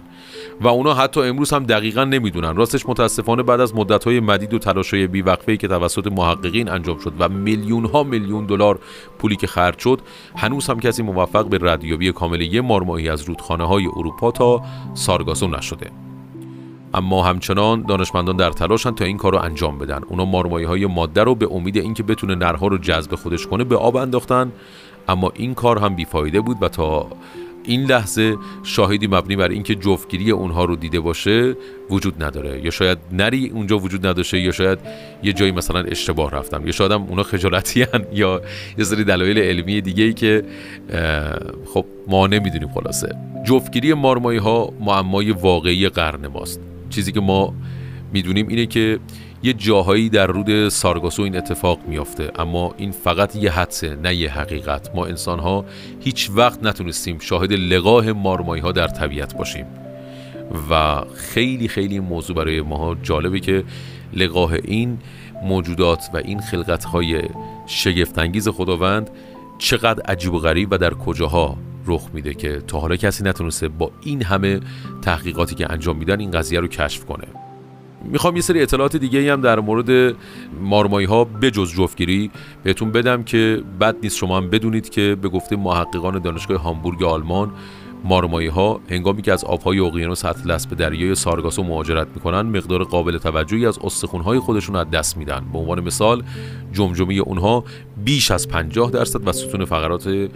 و 0.61 0.69
اونا 0.69 0.95
حتی 0.95 1.21
امروز 1.21 1.53
هم 1.53 1.65
دقیقا 1.65 2.05
نمی‌دونن. 2.05 2.57
راستش 2.57 2.89
متاسفانه 2.89 3.43
بعد 3.43 3.61
از 3.61 3.75
مدت‌های 3.75 4.21
مدید 4.21 4.55
و 4.55 4.59
تلاش‌های 4.59 5.07
بیوقفه‌ای 5.07 5.59
که 5.59 5.69
توسط 5.69 6.07
محققین 6.07 6.69
انجام 6.69 6.99
شد 6.99 7.13
و 7.19 7.29
میلیون 7.29 7.85
ها 7.85 8.03
میلیون 8.03 8.47
دلار 8.47 8.79
پولی 9.19 9.37
که 9.37 9.47
خرج 9.47 9.79
شد 9.79 10.01
هنوز 10.37 10.67
هم 10.67 10.81
کسی 10.81 11.03
موفق 11.03 11.49
به 11.49 11.59
ردیابی 11.63 12.13
کامل 12.13 12.41
یه 12.41 12.61
مارماهی 12.61 13.09
از 13.09 13.23
رودخانه 13.23 13.65
های 13.65 13.87
اروپا 13.87 14.31
تا 14.31 14.63
سارگاسو 14.95 15.47
نشده. 15.49 16.10
اما 16.95 17.25
همچنان 17.25 17.83
دانشمندان 17.83 18.37
در 18.37 18.51
تلاشن 18.51 18.95
تا 18.95 19.05
این 19.05 19.17
کار 19.17 19.33
رو 19.33 19.39
انجام 19.39 19.79
بدن. 19.79 20.01
اونا 20.09 20.25
مارمایی 20.25 20.67
های 20.67 20.87
ماده 20.87 21.25
رو 21.25 21.35
به 21.35 21.49
امید 21.51 21.77
اینکه 21.77 22.03
بتونه 22.03 22.35
نرها 22.35 22.67
رو 22.67 22.79
جذب 22.79 23.15
خودش 23.15 23.47
کنه 23.47 23.65
به 23.65 23.77
آب 23.77 23.97
انداختن. 23.97 24.53
اما 25.09 25.33
این 25.35 25.55
کار 25.55 25.79
هم 25.79 25.95
بیفایده 25.95 26.41
بود 26.41 26.57
و 26.61 26.69
تا 26.69 27.07
این 27.65 27.85
لحظه 27.85 28.37
شاهدی 28.63 29.07
مبنی 29.07 29.37
بر 29.37 29.49
اینکه 29.49 29.75
جفتگیری 29.75 30.31
اونها 30.31 30.65
رو 30.65 30.77
دیده 30.77 31.01
باشه 31.01 31.57
وجود 31.91 32.25
نداره. 32.25 32.65
یا 32.65 32.71
شاید 32.71 32.99
نری 33.13 33.49
اونجا 33.55 33.79
وجود 33.79 34.07
نداشته 34.07 34.41
یا 34.41 34.53
شاید 34.53 34.79
یه 35.23 35.33
جایی 35.33 35.53
مثلا 35.53 35.81
اشتباه 35.81 36.31
رفتم. 36.31 36.67
یا 36.67 36.73
شاید 36.73 36.93
هم 36.93 37.03
اونا 37.03 37.23
خجالتی 37.23 37.83
هن 37.83 38.05
یا 38.13 38.41
یه 38.79 38.85
سری 38.85 39.05
دلایل 39.05 39.39
علمی 39.39 39.81
دیگه 39.81 40.05
ای 40.05 40.13
که 40.13 40.45
خب 41.75 41.85
ما 42.09 42.27
نمی‌دونیم 42.27 42.69
خلاصه. 42.69 43.17
جفتگیری 43.45 43.95
مارمایی 43.95 44.39
ها 44.39 44.73
معمای 44.81 45.31
واقعی 45.31 45.89
قرن 45.89 46.27
ماست. 46.27 46.70
چیزی 46.91 47.13
که 47.13 47.21
ما 47.21 47.55
می‌دونیم 48.13 48.49
اینه 48.49 48.67
که 48.67 48.99
یه 49.43 49.53
جاهایی 49.53 50.09
در 50.09 50.27
رود 50.27 50.69
سارگاسو 50.69 51.23
این 51.23 51.37
اتفاق 51.37 51.79
میافته. 51.89 52.31
اما 52.39 52.75
این 52.79 52.91
فقط 52.91 53.37
یه 53.37 53.51
حدسه 53.51 53.97
نه 53.97 54.15
یه 54.15 54.31
حقیقت. 54.31 54.95
ما 54.95 55.07
انسان 55.07 55.39
ها 55.39 55.65
هیچ 56.01 56.31
وقت 56.35 56.63
نتونستیم 56.63 57.19
شاهد 57.19 57.53
لقاه 57.53 58.13
مارمایی 58.13 58.63
ها 58.63 58.73
در 58.73 58.87
طبیعت 58.87 59.37
باشیم. 59.37 59.67
و 60.71 61.03
خیلی 61.15 61.69
خیلی 61.69 62.01
موضوع 62.01 62.37
برای 62.37 62.61
ما 62.61 62.97
جالبه 63.03 63.41
که 63.41 63.65
لقاه 64.13 64.53
این 64.53 64.99
موجودات 65.43 66.11
و 66.15 66.17
این 66.17 66.41
خلقت 66.41 66.85
های 66.85 67.23
شگفتانگیز 67.67 68.49
خداوند 68.49 69.11
چقدر 69.59 70.03
عجیب 70.03 70.35
و 70.35 70.39
غریب 70.39 70.69
و 70.73 70.79
در 70.79 70.95
کجاها 70.95 71.57
رخ 71.87 72.09
میده 72.15 72.35
که 72.35 72.63
تا 72.67 72.79
حالا 72.81 72.97
کسی 72.97 73.25
نتونسته 73.25 73.69
با 73.69 73.91
این 74.03 74.23
همه 74.23 74.61
تحقیقاتی 75.03 75.55
که 75.55 75.73
انجام 75.73 75.97
میدن 75.97 76.21
این 76.21 76.31
قضیه 76.31 76.61
رو 76.61 76.67
کشف 76.67 77.05
کنه. 77.05 77.25
می‌خوام 78.05 78.37
یه 78.37 78.43
سری 78.43 78.63
اطلاعات 78.63 78.97
دیگه 78.97 79.33
هم 79.33 79.41
در 79.41 79.61
مورد 79.61 80.17
مارمایی 80.61 81.07
ها 81.07 81.25
به 81.25 81.51
جز 81.51 81.73
جفتگیری 81.75 82.31
بهتون 82.63 82.93
بدم 82.93 83.23
که 83.23 83.63
بد 83.81 83.97
نیست 84.03 84.17
شما 84.17 84.37
هم 84.37 84.51
بدونید 84.51 84.89
که 84.89 85.17
به 85.23 85.29
گفته 85.29 85.57
محققان 85.57 86.19
دانشگاه 86.19 86.59
هامبورگ 86.59 87.03
آلمان 87.03 87.51
مارمایی 88.05 88.49
ها 88.49 88.81
هنگامی 88.91 89.23
که 89.23 89.33
از 89.33 89.45
آبهای 89.45 89.81
اقیانوس 89.81 90.25
اطلس 90.25 90.67
به 90.67 90.77
دریای 90.77 91.15
سارگاسو 91.15 91.63
مهاجرت 91.63 92.09
می‌کنن 92.15 92.43
مقدار 92.43 92.85
قابل 92.85 93.19
توجهی 93.19 93.67
از 93.67 93.79
های 94.25 94.39
خودشون 94.39 94.77
از 94.77 94.91
دست 94.91 95.17
میدن. 95.17 95.45
به 95.53 95.59
عنوان 95.59 95.81
مثال 95.81 96.23
جمجمه 96.73 97.15
اونها 97.15 97.65
بیش 98.05 98.31
از 98.31 98.49
50 98.49 98.91
درصد 98.91 99.29
و 99.29 99.33
ستون 99.33 99.65
فقرات 99.65 100.29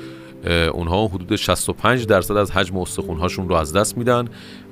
اونها 0.46 1.06
حدود 1.06 1.36
65 1.36 2.06
درصد 2.06 2.36
از 2.36 2.50
حجم 2.50 2.78
استخونهاشون 2.78 3.48
رو 3.48 3.54
از 3.54 3.72
دست 3.72 3.98
میدن. 3.98 4.28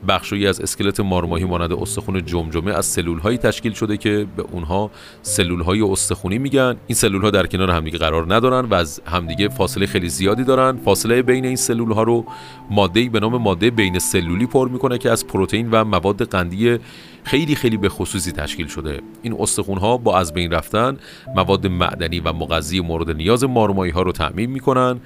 بخشی 0.08 0.46
از 0.46 0.60
اسکلت 0.60 1.00
مارماهی 1.00 1.44
مانند 1.44 1.72
استخون 1.72 2.24
جمجمه 2.24 2.72
از 2.72 2.86
سلول 2.86 3.18
هایی 3.18 3.38
تشکیل 3.38 3.72
شده 3.72 3.96
که 3.96 4.26
به 4.36 4.44
اونها 4.52 4.90
سلول 5.22 5.60
های 5.60 5.82
استخونی 5.82 6.38
میگن. 6.38 6.76
این 6.86 6.96
سلول 6.96 7.22
ها 7.22 7.30
در 7.30 7.46
کنار 7.46 7.70
همدیگه 7.70 7.98
قرار 7.98 8.34
ندارن 8.34 8.64
و 8.64 8.74
از 8.74 9.00
همدیگه 9.06 9.48
فاصله 9.48 9.86
خیلی 9.86 10.08
زیادی 10.08 10.44
دارن. 10.44 10.76
فاصله 10.76 11.22
بین 11.22 11.44
این 11.44 11.56
سلول 11.56 11.92
ها 11.92 12.02
رو 12.02 12.24
ماده 12.70 13.08
به 13.08 13.20
نام 13.20 13.36
ماده 13.36 13.70
بین 13.70 13.98
سلولی 13.98 14.46
پر 14.46 14.68
می‌کنه 14.68 14.98
که 14.98 15.10
از 15.10 15.26
پروتئین 15.26 15.70
و 15.70 15.84
مواد 15.84 16.28
قندی 16.28 16.78
خیلی 17.24 17.54
خیلی 17.54 17.76
به 17.76 17.88
خصوصی 17.88 18.32
تشکیل 18.32 18.66
شده. 18.66 19.00
این 19.22 19.36
استخون 19.38 19.78
ها 19.78 19.96
با 19.96 20.18
از 20.18 20.34
بین 20.34 20.50
رفتن 20.50 20.96
مواد 21.36 21.66
معدنی 21.66 22.20
و 22.20 22.32
مغذی 22.32 22.80
مورد 22.80 23.10
نیاز 23.10 23.44
مارمایی 23.44 23.92
ها 23.92 24.02
رو 24.02 24.12
تعمین 24.12 24.50
می‌کنن 24.50 25.00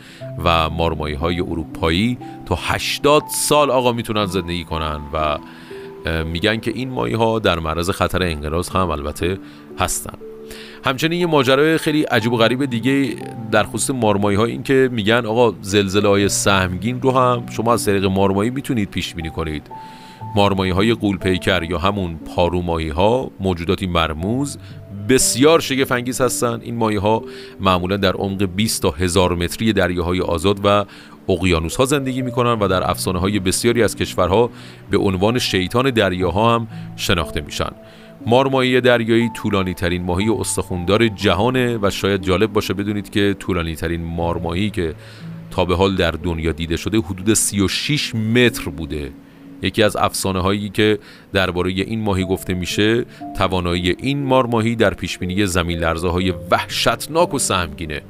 و 0.44 0.70
مارمایی 0.70 1.14
های 1.14 1.40
اروپایی 1.40 2.18
تا 2.46 2.58
80 2.60 3.22
سال 3.28 3.70
آقا 3.70 3.92
می‌تونن 3.92 4.26
زندگی 4.26 4.64
کنن. 4.64 4.85
و 5.12 5.38
میگن 6.24 6.56
که 6.56 6.70
این 6.74 6.90
مایی 6.90 7.14
ها 7.14 7.38
در 7.38 7.58
معرض 7.58 7.90
خطر 7.90 8.22
انقراض 8.22 8.68
هم 8.68 8.90
البته 8.90 9.38
هستن. 9.78 10.18
همچنین 10.84 11.20
یه 11.20 11.26
ماجرای 11.26 11.78
خیلی 11.78 12.02
عجیب 12.02 12.32
و 12.32 12.36
غریب 12.36 12.64
دیگه 12.64 13.16
در 13.50 13.62
خصوص 13.62 13.90
مارمایی 13.90 14.36
ها 14.36 14.44
این 14.44 14.62
که 14.62 14.88
میگن 14.92 15.26
آقا 15.26 15.54
زلزله 15.60 16.08
های 16.08 16.28
سهمگین 16.28 17.00
رو 17.00 17.10
هم 17.10 17.46
شما 17.50 17.72
از 17.72 17.84
طریق 17.84 18.04
مارمایی 18.04 18.50
می‌تونید 18.50 18.90
پیش 18.90 19.14
بینی 19.14 19.30
کنید. 19.30 19.62
مارمایی 20.36 20.72
های 20.72 20.94
قولپیکر 20.94 21.62
یا 21.62 21.78
همون 21.78 22.18
پارومایی 22.36 22.88
ها 22.88 23.30
موجوداتی 23.40 23.86
مرموز 23.86 24.58
بسیار 25.08 25.60
شگفت 25.60 26.20
هستند. 26.20 26.62
این 26.62 26.76
مایه 26.76 27.00
ها 27.00 27.22
معمولا 27.60 27.96
در 27.96 28.12
عمق 28.12 28.44
20 28.44 28.82
تا 28.82 28.90
هزار 28.90 29.34
متری 29.34 29.72
دریاهای 29.72 30.20
آزاد 30.20 30.60
و 30.64 30.84
اقیانوس 31.28 31.76
ها 31.76 31.84
زندگی 31.84 32.22
می 32.22 32.32
کنند 32.32 32.62
و 32.62 32.68
در 32.68 32.90
افسانه 32.90 33.18
های 33.18 33.40
بسیاری 33.40 33.82
از 33.82 33.96
کشورها 33.96 34.50
به 34.90 34.98
عنوان 34.98 35.38
شیطان 35.38 35.90
دریاها 35.90 36.54
هم 36.54 36.68
شناخته 36.96 37.40
میشن. 37.40 37.70
مارمایی 38.26 38.80
دریایی 38.80 39.30
طولانی 39.34 39.74
ترین 39.74 40.02
ماهی 40.02 40.28
استخوندار 40.28 41.08
جهانه 41.08 41.78
و 41.82 41.90
شاید 41.90 42.22
جالب 42.22 42.52
باشه 42.52 42.74
بدونید 42.74 43.10
که 43.10 43.36
طولانی 43.38 43.74
ترین 43.74 44.04
مارمایی 44.04 44.70
که 44.70 44.94
تا 45.50 45.64
به 45.64 45.76
حال 45.76 45.96
در 45.96 46.10
دنیا 46.10 46.52
دیده 46.52 46.76
شده 46.76 46.98
حدود 46.98 47.34
36 47.34 48.14
متر 48.14 48.70
بوده. 48.70 49.12
یکی 49.62 49.82
از 49.82 49.96
افسانه 49.96 50.40
هایی 50.40 50.68
که 50.68 50.98
درباره 51.32 51.70
این 51.70 52.00
ماهی 52.00 52.24
گفته 52.24 52.54
میشه 52.54 53.04
توانایی 53.36 53.96
این 53.98 54.22
مارماهی 54.22 54.76
در 54.76 54.94
پیشبینی 54.94 55.46
زمین 55.46 55.78
لرزه 55.78 56.08
های 56.08 56.34
وحشتناک 56.50 57.34
و 57.34 57.38
سهمگینه. 57.38 58.02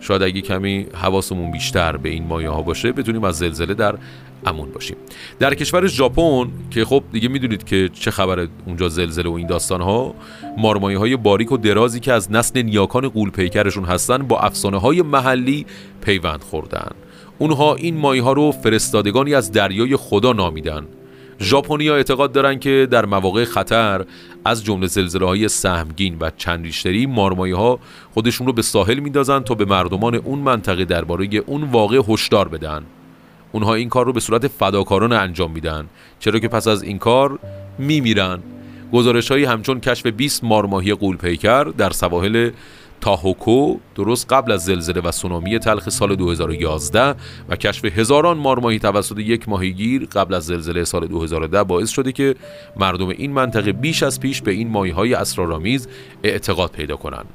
شاید 0.00 0.22
اگه 0.22 0.40
کمی 0.40 0.86
حواسمون 0.94 1.50
بیشتر 1.50 1.96
به 1.96 2.08
این 2.08 2.26
مایه 2.26 2.48
ها 2.48 2.62
باشه 2.62 2.92
بتونیم 2.92 3.24
از 3.24 3.38
زلزله 3.38 3.74
در 3.74 3.94
امون 4.46 4.72
باشیم. 4.72 4.96
در 5.38 5.54
کشور 5.54 5.86
ژاپن 5.86 6.50
که 6.70 6.84
خب 6.84 7.02
دیگه 7.12 7.28
می‌دونید 7.28 7.64
که 7.64 7.90
چه 7.92 8.10
خبر 8.10 8.48
اونجا 8.66 8.88
زلزله 8.88 9.30
و 9.30 9.32
این 9.32 9.46
داستان 9.46 9.80
ها 9.80 10.14
مارمایی 10.58 10.96
های 10.96 11.16
باریک 11.16 11.52
و 11.52 11.56
درازی 11.56 12.00
که 12.00 12.12
از 12.12 12.32
نسل 12.32 12.62
نیاکان 12.62 13.08
قول 13.08 13.30
پیکرشون 13.30 13.84
هستن 13.84 14.18
با 14.18 14.40
افسانه 14.40 14.78
های 14.78 15.02
محلی 15.02 15.66
پیوند 16.00 16.40
خوردن. 16.40 16.90
اونها 17.38 17.74
این 17.74 17.96
مایه 17.96 18.22
ها 18.22 18.32
رو 18.32 18.52
فرستادگانی 18.52 19.34
از 19.34 19.52
دریای 19.52 19.96
خدا 19.96 20.32
نامیدن. 20.32 20.86
ژاپنیا 21.40 21.96
اعتقاد 21.96 22.32
دارن 22.32 22.58
که 22.58 22.88
در 22.90 23.06
مواقع 23.06 23.44
خطر 23.44 24.04
از 24.44 24.64
جمله 24.64 24.86
زلزله 24.86 25.26
های 25.26 25.48
سهمگین 25.48 26.16
و 26.20 26.30
چند 26.36 26.64
ریشتری 26.64 27.06
مارمایی 27.06 27.52
ها 27.52 27.78
خودشون 28.14 28.46
رو 28.46 28.52
به 28.52 28.62
ساحل 28.62 28.98
میندازن 28.98 29.40
تا 29.40 29.54
به 29.54 29.64
مردمان 29.64 30.14
اون 30.14 30.38
منطقه 30.38 30.84
درباره 30.84 31.28
اون 31.46 31.64
واقع 31.64 32.00
هشدار 32.08 32.48
بدن. 32.48 32.82
اونها 33.52 33.74
این 33.74 33.88
کار 33.88 34.06
رو 34.06 34.12
به 34.12 34.20
صورت 34.20 34.48
فداکارانه 34.48 35.16
انجام 35.16 35.50
میدن 35.50 35.86
چرا 36.20 36.38
که 36.38 36.48
پس 36.48 36.68
از 36.68 36.82
این 36.82 36.98
کار 36.98 37.38
میمیرن. 37.78 38.38
گزارش 38.92 39.30
هایی 39.30 39.44
همچون 39.44 39.80
کشف 39.80 40.06
20 40.06 40.44
مارماهی 40.44 40.94
قولپیکر 40.94 41.64
در 41.64 41.90
سواحل 41.90 42.50
تاهوکو 43.00 43.76
درست 43.94 44.32
قبل 44.32 44.52
از 44.52 44.64
زلزله 44.64 45.00
و 45.00 45.12
سونامی 45.12 45.58
تلخ 45.58 45.88
سال 45.88 46.16
2011 46.16 47.14
و 47.48 47.56
کشف 47.56 47.84
هزاران 47.84 48.38
مارماهی 48.38 48.78
توسط 48.78 49.18
یک 49.18 49.48
ماهیگیر 49.48 50.06
قبل 50.06 50.34
از 50.34 50.46
زلزله 50.46 50.84
سال 50.84 51.06
2010 51.06 51.64
باعث 51.64 51.90
شده 51.90 52.12
که 52.12 52.34
مردم 52.76 53.08
این 53.08 53.32
منطقه 53.32 53.72
بیش 53.72 54.02
از 54.02 54.20
پیش 54.20 54.42
به 54.42 54.50
این 54.50 54.68
ماهی 54.68 54.90
های 54.90 55.14
اسرارآمیز 55.14 55.88
اعتقاد 56.22 56.70
پیدا 56.70 56.96
کنند. 56.96 57.26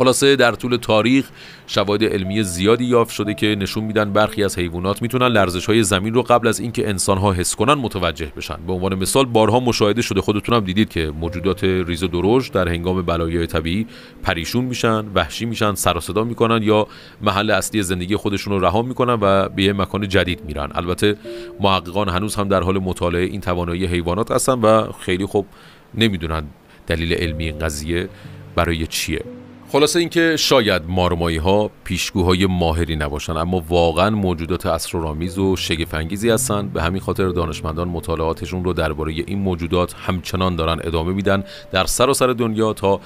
خلاصه 0.00 0.36
در 0.36 0.52
طول 0.52 0.76
تاریخ 0.76 1.28
شواهد 1.66 2.04
علمی 2.04 2.42
زیادی 2.42 2.84
یافت 2.84 3.14
شده 3.14 3.34
که 3.34 3.46
نشون 3.46 3.84
میدن 3.84 4.12
برخی 4.12 4.44
از 4.44 4.58
حیوانات 4.58 5.02
می‌تونن 5.02 5.26
لرزش 5.26 5.66
های 5.66 5.82
زمین 5.82 6.14
رو 6.14 6.22
قبل 6.22 6.48
از 6.48 6.60
اینکه 6.60 6.88
انسان 6.88 7.18
ها 7.18 7.32
حس 7.32 7.54
کنن 7.54 7.74
متوجه 7.74 8.32
بشن. 8.36 8.56
به 8.66 8.72
عنوان 8.72 8.94
مثال 8.94 9.24
بارها 9.24 9.60
مشاهده 9.60 10.02
شده 10.02 10.20
خودتون 10.20 10.54
هم 10.54 10.64
دیدید 10.64 10.88
که 10.88 11.12
موجودات 11.20 11.64
ریز 11.64 12.02
و 12.02 12.40
در 12.52 12.68
هنگام 12.68 13.02
بلایای 13.02 13.46
طبیعی 13.46 13.86
پریشون 14.22 14.64
میشن 14.64 15.04
وحشی 15.14 15.44
میشن 15.44 15.74
سر 15.74 15.96
و 15.96 16.00
صدا 16.00 16.24
می‌کنن 16.24 16.62
یا 16.62 16.86
محل 17.20 17.50
اصلی 17.50 17.82
زندگی 17.82 18.16
خودشون 18.16 18.52
رو 18.52 18.66
رها 18.66 18.82
می‌کنن 18.82 19.18
و 19.20 19.48
به 19.48 19.62
یه 19.62 19.72
مکان 19.72 20.08
جدید 20.08 20.44
میرن. 20.44 20.70
البته 20.74 21.16
محققان 21.60 22.08
هنوز 22.08 22.34
هم 22.34 22.48
در 22.48 22.62
حال 22.62 22.78
مطالعه 22.78 23.24
این 23.24 23.40
توانایی 23.40 23.86
حیوانات 23.86 24.30
هستن 24.30 24.52
و 24.52 24.92
خیلی 24.92 25.26
خوب 25.26 25.46
نمی‌دونن 25.94 26.42
دلیل 26.86 27.12
علمی 27.12 27.44
این 27.44 27.58
قضیه 27.58 28.08
برای 28.56 28.86
چیه. 28.86 29.24
خلاصه 29.72 29.98
اینکه 29.98 30.36
شاید 30.36 30.82
مارمایی 30.88 31.36
ها 31.36 31.70
پیشگوهای 31.84 32.46
ماهری 32.46 32.96
نباشند 32.96 33.36
اما 33.36 33.62
واقعا 33.68 34.10
موجودات 34.10 34.66
اسرارآمیز 34.66 35.38
و 35.38 35.56
شگفنگیزی 35.56 36.30
هستند 36.30 36.72
به 36.72 36.82
همین 36.82 37.00
خاطر 37.00 37.28
دانشمندان 37.28 37.88
مطالعاتشون 37.88 38.64
رو 38.64 38.72
درباره 38.72 39.12
این 39.12 39.38
موجودات 39.38 39.94
همچنان 40.06 40.56
دارن 40.56 40.80
ادامه 40.84 41.12
میدن 41.12 41.44
در 41.72 41.84
سراسر 41.86 42.26
سر 42.26 42.32
دنیا 42.32 42.72
تا 42.72 43.00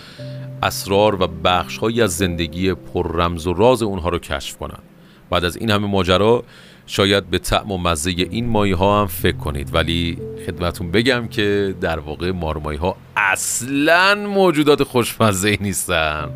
اسرار 0.62 1.22
و 1.22 1.26
بخشهایی 1.44 2.02
از 2.02 2.16
زندگی 2.16 2.74
پر 2.74 3.16
رمز 3.16 3.46
و 3.46 3.54
راز 3.54 3.82
اونها 3.82 4.08
رو 4.08 4.18
کشف 4.18 4.56
کنند. 4.56 4.82
بعد 5.30 5.44
از 5.44 5.56
این 5.56 5.70
همه 5.70 5.86
ماجرا 5.86 6.44
شاید 6.86 7.30
به 7.30 7.38
طعم 7.38 7.72
و 7.72 7.78
مزه 7.78 8.10
این 8.10 8.48
ماهی 8.48 8.72
ها 8.72 9.00
هم 9.00 9.06
فکر 9.06 9.36
کنید 9.36 9.74
ولی 9.74 10.18
خدمتون 10.46 10.90
بگم 10.90 11.28
که 11.28 11.74
در 11.80 11.98
واقع 11.98 12.30
مارمایی 12.30 12.78
ها 12.78 12.96
اصلا 13.16 14.14
موجودات 14.14 14.82
خوشمزه 14.82 15.48
ای 15.48 15.58
نیستن. 15.60 16.30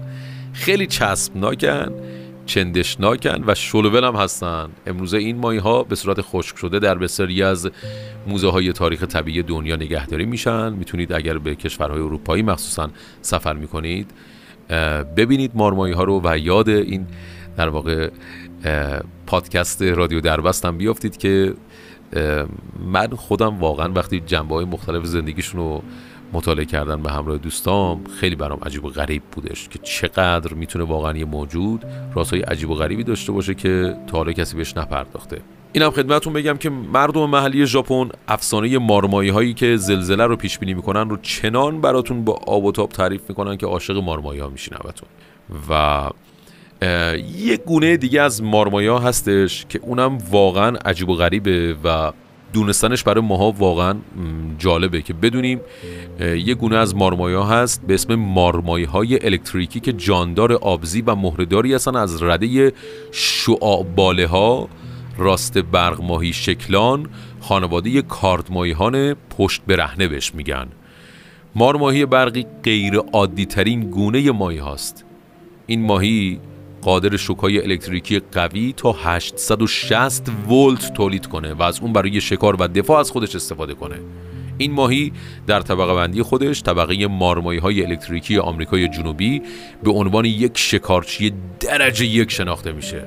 خیلی 0.52 0.86
چسبناکن 0.86 1.92
چندشناکن 2.46 3.44
و 3.46 3.54
شلوول 3.54 4.04
هم 4.04 4.16
هستن. 4.16 4.68
امروزه 4.86 5.18
این 5.18 5.36
ماهی 5.36 5.58
ها 5.58 5.82
به 5.82 5.96
صورت 5.96 6.20
خشک 6.20 6.56
شده 6.56 6.78
در 6.78 6.94
بسیاری 6.94 7.42
از 7.42 7.70
موزه 8.26 8.50
های 8.50 8.72
تاریخ 8.72 9.02
طبیعی 9.02 9.42
دنیا 9.42 9.76
نگهداری 9.76 10.26
میشن. 10.26 10.72
می‌تونید 10.72 11.12
اگر 11.12 11.38
به 11.38 11.54
کشورهای 11.54 12.00
اروپایی 12.00 12.42
مخصوصا 12.42 12.90
سفر 13.22 13.52
می‌کنید 13.52 14.10
ببینید 15.16 15.50
مارمایی 15.54 15.94
ها 15.94 16.04
رو 16.04 16.20
و 16.24 16.38
یاد 16.38 16.68
این 16.68 17.06
در 17.56 17.68
واقع 17.68 18.10
پادکست 19.26 19.82
رادیو 19.82 20.20
دربستم 20.20 20.78
بیافتید 20.78 21.16
که 21.16 21.54
من 22.86 23.08
خودم 23.08 23.58
واقعا 23.58 23.92
وقتی 23.92 24.20
جنبه 24.20 24.54
های 24.54 24.64
مختلف 24.64 25.04
زندگیشون 25.04 25.60
رو 25.60 25.82
مطالعه 26.32 26.64
کردن 26.64 27.02
به 27.02 27.10
همراه 27.10 27.38
دوستام 27.38 28.04
خیلی 28.04 28.36
برام 28.36 28.58
عجیب 28.66 28.84
و 28.84 28.88
غریب 28.88 29.22
بودش 29.32 29.68
که 29.68 29.78
چقدر 29.78 30.54
می‌تونه 30.54 30.84
واقعا 30.84 31.16
یه 31.16 31.24
موجود 31.24 31.84
راستای 32.14 32.40
عجیب 32.40 32.70
و 32.70 32.74
غریبی 32.74 33.04
داشته 33.04 33.32
باشه 33.32 33.54
که 33.54 33.96
تا 34.06 34.16
حالا 34.18 34.32
کسی 34.32 34.56
بهش 34.56 34.76
نپرداخته. 34.76 35.40
اینم 35.72 35.90
خدمتتون 35.90 36.32
بگم 36.32 36.56
که 36.56 36.70
مردم 36.70 37.30
محلی 37.30 37.66
ژاپن 37.66 38.08
افسانه 38.28 38.78
مارمایی 38.78 39.30
هایی 39.30 39.54
که 39.54 39.76
زلزله 39.76 40.26
رو 40.26 40.36
پیش 40.36 40.58
بینی 40.58 40.74
می‌کنن 40.74 41.10
رو 41.10 41.16
چنان 41.16 41.80
براتون 41.80 42.24
با 42.24 42.40
آب 42.46 42.64
و 42.64 42.72
تاب 42.72 42.88
تعریف 42.88 43.20
می‌کنن 43.28 43.56
که 43.56 43.66
عاشق 43.66 43.96
مارمایی 43.96 44.40
ها 44.40 44.48
میشین 44.48 44.74
و 45.70 46.10
یه 46.82 47.56
گونه 47.66 47.96
دیگه 47.96 48.22
از 48.22 48.42
مارمایا 48.42 48.98
هستش 48.98 49.66
که 49.68 49.80
اونم 49.82 50.18
واقعا 50.30 50.76
عجیب 50.84 51.08
و 51.08 51.14
غریبه 51.14 51.76
و 51.84 52.12
دونستنش 52.52 53.02
برای 53.02 53.24
ماها 53.24 53.50
واقعا 53.50 53.96
جالبه 54.58 55.02
که 55.02 55.14
بدونیم 55.14 55.60
یه 56.20 56.54
گونه 56.54 56.76
از 56.76 56.96
مارمایا 56.96 57.44
هست 57.44 57.82
به 57.86 57.94
اسم 57.94 58.14
مارمایی 58.14 58.84
های 58.84 59.26
الکتریکی 59.26 59.80
که 59.80 59.92
جاندار 59.92 60.52
آبزی 60.52 61.02
و 61.02 61.14
مهرداری 61.14 61.74
هستن 61.74 61.96
از 61.96 62.22
رده 62.22 62.72
شعاع 63.12 63.84
باله 63.96 64.26
ها 64.26 64.68
راست 65.18 65.58
برق 65.58 66.02
ماهی 66.02 66.32
شکلان 66.32 67.08
خانواده 67.40 68.02
کاردماهیان 68.02 69.14
پشت 69.14 69.62
برهنه 69.66 70.08
بهش 70.08 70.34
میگن. 70.34 70.66
مارماهی 71.54 72.06
برقی 72.06 72.46
غیر 72.64 72.96
عادی 72.96 73.46
ترین 73.46 73.90
گونه 73.90 74.30
ماهی 74.30 74.58
هاست. 74.58 75.04
این 75.66 75.82
ماهی 75.82 76.40
قادر 76.88 77.16
شوکای 77.16 77.62
الکتریکی 77.62 78.20
قوی 78.32 78.74
تا 78.76 78.92
860 78.92 80.28
ولت 80.50 80.92
تولید 80.92 81.26
کنه 81.26 81.52
و 81.54 81.62
از 81.62 81.80
اون 81.80 81.92
برای 81.92 82.20
شکار 82.20 82.56
و 82.62 82.68
دفاع 82.68 83.00
از 83.00 83.10
خودش 83.10 83.34
استفاده 83.36 83.74
کنه. 83.74 83.96
این 84.58 84.72
ماهی 84.72 85.12
در 85.46 85.60
طبقه 85.60 85.94
بندی 85.94 86.22
خودش 86.22 86.62
طبقه 86.62 87.06
مارمایی 87.06 87.58
های 87.58 87.84
الکتریکی 87.84 88.38
آمریکای 88.38 88.88
جنوبی 88.88 89.42
به 89.82 89.90
عنوان 89.90 90.24
یک 90.24 90.58
شکارچی 90.58 91.32
درجه 91.60 92.06
یک 92.06 92.30
شناخته 92.30 92.72
میشه. 92.72 93.04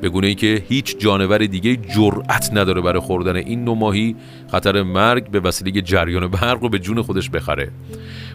به 0.00 0.08
گونه 0.08 0.26
ای 0.26 0.34
که 0.34 0.62
هیچ 0.68 0.98
جانور 0.98 1.38
دیگه 1.38 1.76
جرأت 1.76 2.50
نداره 2.52 2.80
برای 2.80 3.00
خوردن 3.00 3.36
این 3.36 3.64
نوع 3.64 3.76
ماهی 3.76 4.16
خطر 4.52 4.82
مرگ 4.82 5.30
به 5.30 5.40
وسیله 5.40 5.80
جریان 5.80 6.28
برق 6.28 6.62
رو 6.62 6.68
به 6.68 6.78
جون 6.78 7.02
خودش 7.02 7.30
بخره. 7.30 7.70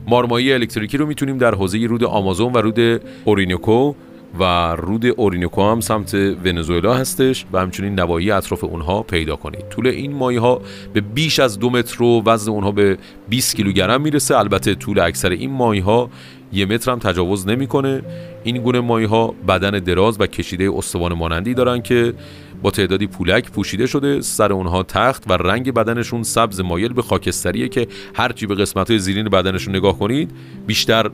مارمایی 0.07 0.53
الکتریکی 0.53 0.97
رو 0.97 1.05
می‌تونیم 1.05 1.37
در 1.37 1.55
حوزه 1.55 1.77
رود 1.77 2.03
آمازون 2.03 2.53
و 2.53 2.57
رود 2.57 3.01
اورینوکو 3.25 3.93
و 4.39 4.43
رود 4.75 5.05
اورینوکو 5.05 5.71
هم 5.71 5.79
سمت 5.79 6.13
ونزوئلا 6.13 6.93
هستش 6.93 7.45
و 7.53 7.59
همچنین 7.59 7.99
نواحی 7.99 8.31
اطراف 8.31 8.63
اونها 8.63 9.03
پیدا 9.03 9.35
کنید. 9.35 9.69
طول 9.69 9.87
این 9.87 10.13
مایه 10.13 10.39
ها 10.39 10.61
به 10.93 11.01
بیش 11.01 11.39
از 11.39 11.59
دو 11.59 11.69
متر 11.69 12.03
و 12.03 12.23
وزن 12.25 12.51
اونها 12.51 12.71
به 12.71 12.97
20 13.29 13.55
کیلوگرم 13.55 14.01
می‌رسه. 14.01 14.37
البته 14.37 14.75
طول 14.75 14.99
اکثر 14.99 15.29
این 15.29 15.51
مایه 15.51 15.83
ها 15.83 16.09
یه 16.53 16.65
متر 16.65 16.91
هم 16.91 16.99
تجاوز 16.99 17.47
نمی‌کنه. 17.47 18.01
این 18.43 18.57
گونه 18.57 18.79
مایه 18.79 19.07
ها 19.07 19.35
بدن 19.47 19.71
دراز 19.71 20.21
و 20.21 20.27
کشیده 20.27 20.71
استوان 20.75 21.13
مانندی 21.13 21.53
دارن 21.53 21.81
که 21.81 22.13
با 22.61 22.71
تعدادی 22.71 23.07
پولک 23.07 23.51
پوشیده 23.51 23.85
شده. 23.85 24.21
سر 24.21 24.53
اونها 24.53 24.83
تخت 24.83 25.23
و 25.31 25.33
رنگ 25.33 25.73
بدنشون 25.73 26.23
سبز 26.23 26.59
مایل 26.59 26.93
به 26.93 27.01
خاکستریه 27.01 27.67
که 27.67 27.87
هرچی 28.15 28.45
به 28.45 28.55
قسمت 28.55 28.89
های 28.89 28.99
زیرین 28.99 29.25
بدنشون 29.29 29.75
نگاه 29.75 29.99
کنید 29.99 30.31
بیشتر 30.67 31.07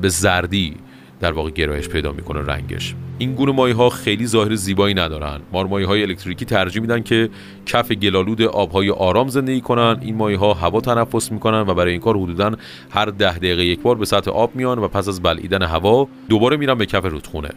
به 0.00 0.08
زردی 0.08 0.74
در 1.22 1.32
واقع 1.32 1.50
گرایش 1.50 1.88
پیدا 1.88 2.12
می‌کنه 2.12 2.40
رنگش. 2.40 2.94
این 3.18 3.34
گونه 3.34 3.52
مایه 3.52 3.74
ها 3.74 3.88
خیلی 3.88 4.26
ظاهر 4.26 4.54
زیبایی 4.54 4.94
ندارن. 4.94 5.40
مارمایه 5.52 5.86
های 5.86 6.02
الکتریکی 6.02 6.44
ترجیح 6.44 6.82
میدن 6.82 7.02
که 7.02 7.28
کف 7.66 7.92
گلالود 7.92 8.42
آبهای 8.42 8.90
آرام 8.90 9.28
زندگی 9.28 9.60
کنن. 9.60 9.96
این 10.00 10.16
مایه 10.16 10.38
ها 10.38 10.54
هوا 10.54 10.80
تنفس 10.80 11.32
می‌کنن 11.32 11.60
و 11.60 11.74
برای 11.74 11.92
این 11.92 12.00
کار 12.00 12.16
حدودا 12.16 12.52
هر 12.90 13.04
ده 13.04 13.38
دقیقه 13.38 13.64
یک 13.64 13.80
بار 13.80 13.96
به 13.96 14.04
سطح 14.04 14.30
آب 14.30 14.56
میان 14.56 14.78
و 14.78 14.88
پس 14.88 15.08
از 15.08 15.22
بلعیدن 15.22 15.62
هوا 15.62 16.08
دوباره 16.28 16.56
میرن 16.56 16.74
به 16.74 16.86
کف 16.86 17.04
رودخونه. 17.04 17.50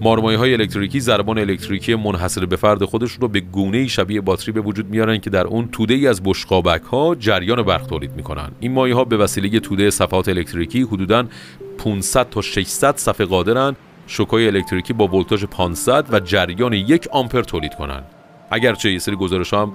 مارمایه 0.00 0.38
های 0.38 0.52
الکتریکی 0.52 1.00
ضربان 1.00 1.38
الکتریکی 1.38 1.94
منحصر 1.94 2.46
به 2.46 2.56
فرد 2.56 2.84
خودشون 2.84 3.20
رو 3.20 3.28
به 3.28 3.40
گونه 3.40 3.86
شبیه 3.86 4.20
باتری 4.20 4.52
به 4.52 4.60
وجود 4.60 4.90
میارن 4.90 5.18
که 5.18 5.30
در 5.30 5.46
اون 5.46 5.68
توده 5.72 5.94
ای 5.94 6.06
از 6.06 6.22
بشقابک 6.24 6.82
ها 6.82 7.14
جریان 7.14 7.62
برق 7.62 7.86
تولید 7.86 8.10
می‌کنن. 8.16 8.48
این 8.60 8.72
مایه 8.72 8.94
ها 8.94 9.04
به 9.04 9.16
وسیله 9.16 9.60
توده 9.60 9.90
صفحات 9.90 10.28
الکتریکی 10.28 10.82
حدودا 10.82 11.24
500 11.78 12.30
تا 12.30 12.40
600 12.40 12.96
صفحه 12.96 13.26
قادرن 13.26 13.76
شوکای 14.06 14.46
الکتریکی 14.46 14.92
با 14.92 15.08
ولتاژ 15.08 15.44
500 15.44 16.06
و 16.14 16.20
جریان 16.20 16.72
یک 16.72 17.08
آمپر 17.12 17.42
تولید 17.42 17.74
کنن. 17.74 18.02
اگرچه 18.50 18.92
یه 18.92 18.98
سری 18.98 19.16
گزارش 19.16 19.54
هم 19.54 19.72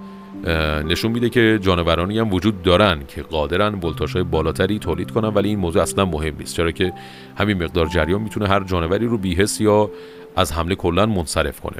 نشون 0.87 1.11
میده 1.11 1.29
که 1.29 1.59
جانورانی 1.61 2.19
هم 2.19 2.33
وجود 2.33 2.63
دارن 2.63 3.03
که 3.07 3.21
قادرن 3.21 3.81
های 4.13 4.23
بالاتری 4.23 4.79
تولید 4.79 5.11
کنن 5.11 5.27
ولی 5.27 5.49
این 5.49 5.59
موضوع 5.59 5.81
اصلا 5.81 6.05
مهم 6.05 6.35
نیست. 6.39 6.55
چرا 6.55 6.71
که 6.71 6.93
همین 7.37 7.63
مقدار 7.63 7.85
جریان 7.85 8.21
می‌تونه 8.21 8.47
هر 8.47 8.63
جانوری 8.63 9.05
رو 9.05 9.17
بیهس 9.17 9.61
یا 9.61 9.89
از 10.35 10.53
حمله 10.53 10.75
کلا 10.75 11.05
منصرف 11.05 11.59
کنه. 11.59 11.77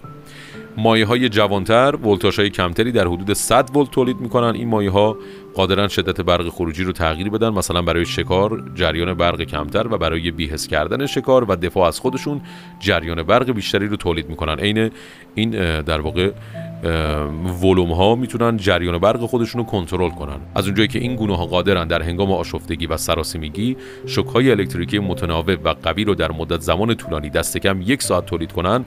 مایه 0.78 1.06
های 1.06 1.30
جوانتر 1.30 1.96
ولتاژ 1.96 2.40
های 2.40 2.50
کمتری 2.50 2.92
در 2.92 3.08
حدود 3.08 3.34
100 3.34 3.76
ولت 3.76 3.92
تولید 3.92 4.20
می‌کنن. 4.20 4.56
این 4.56 4.68
مایه 4.68 4.92
ها 4.92 5.18
قادرن 5.54 5.88
شدت 5.88 6.22
برق 6.22 6.50
خروجی 6.50 6.84
رو 6.84 6.92
تغییر 6.92 7.30
بدن 7.30 7.50
مثلا 7.50 7.82
برای 7.82 8.06
شکار 8.06 8.64
جریان 8.76 9.14
برق 9.14 9.42
کمتر 9.42 9.88
و 9.94 9.98
برای 9.98 10.32
بیهس 10.32 10.68
کردن 10.68 11.06
شکار 11.06 11.52
و 11.52 11.56
دفاع 11.56 11.88
از 11.88 12.00
خودشون 12.00 12.42
جریان 12.80 13.24
برق 13.24 13.52
بیشتری 13.52 13.88
رو 13.88 13.96
تولید 13.96 14.30
می‌کنن. 14.30 14.60
عین 14.60 14.90
این 15.36 15.50
در 15.82 16.02
واقع 16.02 16.32
ولوم 17.64 17.92
ها 17.92 18.16
می‌تونن 18.16 18.58
جریان 18.58 18.98
برق 18.98 19.20
خودشون 19.26 19.62
رو 19.62 19.68
کنترل 19.68 20.10
کنن. 20.10 20.40
از 20.56 20.66
اونجایی 20.66 20.88
که 20.88 21.00
این 21.00 21.16
گونه 21.16 21.38
ها 21.38 21.46
قادرن 21.46 21.88
در 21.88 22.02
هنگام 22.02 22.32
آشفتگی 22.32 22.86
و 22.86 22.98
سراسیمگی 22.98 23.78
شوک 24.06 24.28
های 24.28 24.52
الکتریکی 24.52 25.00
متناوب 25.00 25.60
و 25.64 25.70
قوی 25.84 26.04
رو 26.04 26.16
در 26.16 26.32
مدت 26.32 26.62
زمان 26.62 26.96
طولانی 26.96 27.30
دست 27.30 27.58
کم 27.58 27.82
یک 27.82 28.04
ساعت 28.04 28.26
تولید 28.26 28.52
کنن 28.52 28.86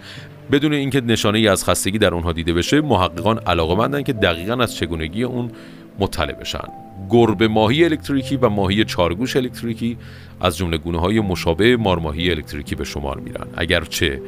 بدون 0.53 0.73
اینکه 0.73 1.01
نشانه 1.01 1.39
ای 1.39 1.49
از 1.49 1.65
خستگی 1.65 1.99
در 1.99 2.15
اونها 2.15 2.33
دیده 2.33 2.53
بشه 2.53 2.81
محققان 2.81 3.39
علاقمندن 3.39 4.03
که 4.03 4.13
دقیقا 4.13 4.55
از 4.55 4.77
چگونگی 4.77 5.23
اون 5.23 5.51
مطلع 5.99 6.33
بشن. 6.33 6.69
گربه 7.11 7.49
ماهی 7.49 7.85
الکتریکی 7.85 8.37
و 8.37 8.49
ماهی 8.49 8.85
چارگوش 8.85 9.37
الکتریکی 9.37 9.97
از 10.41 10.57
جمله 10.57 10.79
گونه 10.79 11.01
های 11.01 11.21
مشابه 11.21 11.77
مارماهی 11.77 12.31
الکتریکی 12.31 12.75
به 12.75 12.85
شمار 12.85 13.21
میرن. 13.21 13.47
اگرچه 13.57 14.21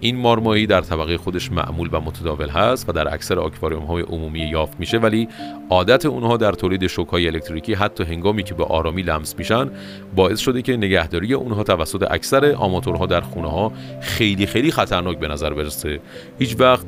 این 0.00 0.16
مارمایی 0.16 0.66
در 0.66 0.80
طبقه 0.80 1.18
خودش 1.18 1.52
معمول 1.52 1.88
و 1.92 2.00
متداول 2.00 2.48
هست 2.48 2.88
و 2.88 2.92
در 2.92 3.14
اکثر 3.14 3.38
آکواریوم 3.38 3.84
های 3.84 4.02
عمومی 4.02 4.40
یافت 4.40 4.80
میشه 4.80 4.98
ولی 4.98 5.28
عادت 5.70 6.06
اونها 6.06 6.36
در 6.36 6.52
تولید 6.52 6.86
شوک 6.86 7.08
های 7.08 7.26
الکتریکی 7.26 7.74
حتی 7.74 8.04
هنگامی 8.04 8.42
که 8.42 8.54
به 8.54 8.64
آرامی 8.64 9.02
لمس 9.02 9.38
میشن 9.38 9.70
باعث 10.16 10.38
شده 10.38 10.62
که 10.62 10.76
نگهداری 10.76 11.34
اونها 11.34 11.62
توسط 11.62 12.06
اکثر 12.10 12.52
آماتورها 12.52 13.06
در 13.06 13.20
خونه 13.20 13.48
ها 13.48 13.72
خیلی 14.00 14.46
خیلی 14.46 14.70
خطرناک 14.70 15.18
به 15.18 15.28
نظر 15.28 15.54
برسه. 15.54 16.00
هیچ 16.38 16.56
وقت 16.58 16.86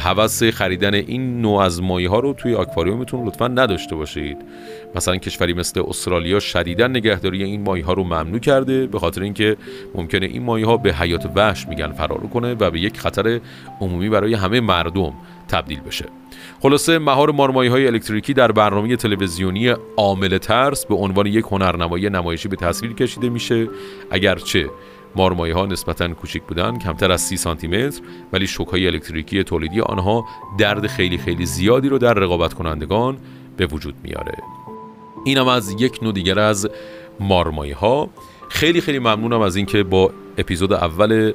حوث 0.00 0.42
خریدن 0.42 0.94
این 0.94 1.42
نوع 1.42 1.60
از 1.60 1.82
مایه 1.82 2.08
ها 2.08 2.18
رو 2.18 2.32
توی 2.32 2.54
آکواریومتون 2.54 3.26
لطفا 3.26 3.48
نداشته 3.48 3.96
باشید. 3.96 4.36
مثلا 4.94 5.16
کشوری 5.16 5.52
مثل 5.52 5.82
استرالیا 5.88 6.40
شدیدا 6.40 6.86
نگهداری 6.86 7.44
این 7.44 7.62
مایه 7.62 7.84
ها 7.84 7.92
رو 7.92 8.04
ممنوع 8.04 8.38
کرده 8.38 8.86
به 8.86 8.98
خاطر 8.98 9.22
اینکه 9.22 9.56
ممکنه 9.94 10.26
این 10.26 10.42
مایه 10.42 10.66
ها 10.66 10.76
به 10.76 10.94
حیات 10.94 11.30
وحش 11.36 11.68
میگن 11.68 11.92
فرار 11.92 12.20
کنه 12.20 12.54
و 12.54 12.70
به 12.70 12.80
یک 12.80 12.98
خطر 12.98 13.40
عمومی 13.80 14.08
برای 14.08 14.34
همه 14.34 14.60
مردم 14.60 15.12
تبدیل 15.48 15.80
بشه. 15.80 16.04
خلاصه 16.60 16.98
مهار 16.98 17.30
مارمایی 17.30 17.70
های 17.70 17.86
الکتریکی 17.86 18.34
در 18.34 18.52
برنامه 18.52 18.96
تلویزیونی 18.96 19.74
عامل 19.96 20.38
ترس 20.38 20.86
به 20.86 20.94
عنوان 20.94 21.26
یک 21.26 21.44
هنرنمایی 21.44 22.10
نمایشی 22.10 22.48
به 22.48 22.56
تصویر 22.56 22.92
کشیده 22.92 23.28
میشه. 23.28 23.68
اگرچه 24.10 24.70
مارمایه 25.16 25.54
ها 25.54 25.66
نسبتا 25.66 26.08
کوچک 26.08 26.42
بودن 26.42 26.78
کمتر 26.78 27.12
از 27.12 27.20
30 27.20 27.36
سانتی 27.36 27.68
متر 27.68 28.00
ولی 28.32 28.46
شوک 28.46 28.68
های 28.68 28.86
الکتریکی 28.86 29.44
تولیدی 29.44 29.80
آنها 29.80 30.24
درد 30.58 30.86
خیلی 30.86 31.18
خیلی 31.18 31.46
زیادی 31.46 31.88
رو 31.88 31.98
در 31.98 32.14
رقابت 32.14 32.54
کنندگان 32.54 33.18
به 33.56 33.66
وجود 33.66 33.94
میاره. 34.02 34.63
اینم 35.24 35.48
از 35.48 35.76
یک 35.80 35.98
نوع 36.02 36.12
دیگر 36.12 36.38
از 36.38 36.68
مارمایه 37.20 37.76
ها 37.76 38.08
خیلی 38.48 38.80
خیلی 38.80 38.98
ممنونم 38.98 39.40
از 39.40 39.56
اینکه 39.56 39.82
با 39.82 40.10
اپیزود 40.38 40.72
اول 40.72 41.32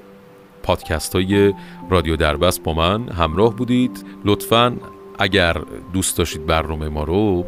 پادکست 0.64 1.16
های 1.16 1.54
رادیو 1.90 2.16
دربست 2.16 2.64
با 2.64 2.74
من 2.74 3.10
همراه 3.10 3.56
بودید. 3.56 4.06
لطفا 4.26 4.78
اگر 5.20 5.62
دوست 5.94 6.18
داشتید 6.18 6.46
برنامه 6.46 6.90
ما 6.90 7.04
رو 7.04 7.46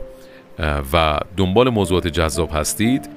و 0.93 1.19
دنبال 1.37 1.69
موضوعات 1.69 2.07
جذاب 2.07 2.49
هستید 2.53 3.09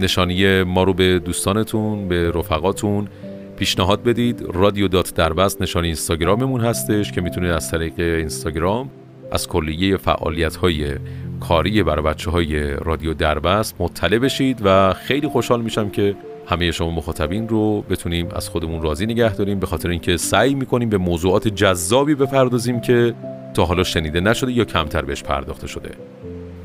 نشانی 0.00 0.62
ما 0.62 0.82
رو 0.82 0.94
به 0.94 1.18
دوستانتون 1.18 2.08
به 2.08 2.30
رفقاتون 2.30 3.08
پیشنهاد 3.56 4.02
بدید. 4.02 4.46
رادیو 4.52 4.88
دات 4.88 5.14
دربست 5.14 5.62
نشانی 5.62 5.86
اینستاگراممون 5.86 6.60
هستش 6.60 7.12
که 7.12 7.20
می‌تونید 7.20 7.50
از 7.50 7.70
طریق 7.70 7.94
اینستاگرام 7.98 8.90
از 9.32 9.48
کلیه 9.48 9.96
فعالیت 9.96 10.56
های 10.56 10.94
کاری 11.40 11.82
برای 11.82 12.02
بچه 12.02 12.30
های 12.30 12.70
رادیو 12.70 13.14
دربست 13.14 13.74
مطلع 13.78 14.18
بشید 14.18 14.60
و 14.64 14.94
خیلی 14.94 15.28
خوشحال 15.28 15.62
میشم 15.62 15.90
که 15.90 16.16
همه 16.46 16.70
شما 16.70 16.90
مخاطبین 16.90 17.48
رو 17.48 17.82
بتونیم 17.82 18.28
از 18.34 18.48
خودمون 18.48 18.82
راضی 18.82 19.06
نگه 19.06 19.34
داریم 19.34 19.58
به 19.58 19.66
خاطر 19.66 19.88
اینکه 19.88 20.16
سعی 20.16 20.54
می‌کنیم 20.54 20.88
به 20.88 20.98
موضوعات 20.98 21.48
جذابی 21.48 22.14
بپردازیم 22.14 22.80
که 22.80 23.14
تا 23.54 23.64
حالا 23.64 23.84
شنیده 23.84 24.20
نشده 24.20 24.52
یا 24.52 24.64
کمتر 24.64 25.02
بهش 25.02 25.22
پرداخته 25.22 25.66
شده. 25.66 25.90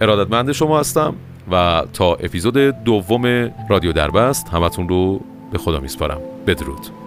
ارادتمند 0.02 0.52
شما 0.52 0.80
هستم 0.80 1.16
و 1.52 1.84
تا 1.94 2.14
اپیزود 2.14 2.58
دوم 2.58 3.52
رادیو 3.70 3.92
دربست 3.92 4.48
همتون 4.48 4.90
رو 4.90 5.22
به 5.52 5.58
خدا 5.58 5.80
میسپارم. 5.80 6.22
بدرود. 6.48 7.05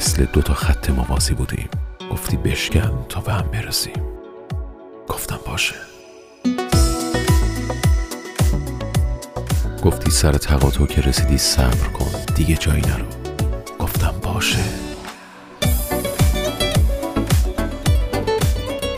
مثل 0.00 0.24
دو 0.24 0.42
تا 0.42 0.54
خط 0.54 0.90
موازی 0.90 1.34
بودیم. 1.34 1.68
گفتی 2.12 2.36
بشکن 2.36 3.06
تا 3.08 3.20
به 3.20 3.32
هم 3.32 3.42
برسیم. 3.42 4.02
گفتم 5.08 5.38
باشه. 5.46 5.74
گفتی 9.84 10.10
سر 10.10 10.32
تقاطع 10.32 10.86
که 10.86 11.00
رسیدی 11.00 11.38
صبر 11.38 11.88
کن 11.88 12.34
دیگه 12.34 12.56
جایی 12.56 12.82
نرو. 12.82 13.04
گفتم 13.78 14.14
باشه. 14.22 14.58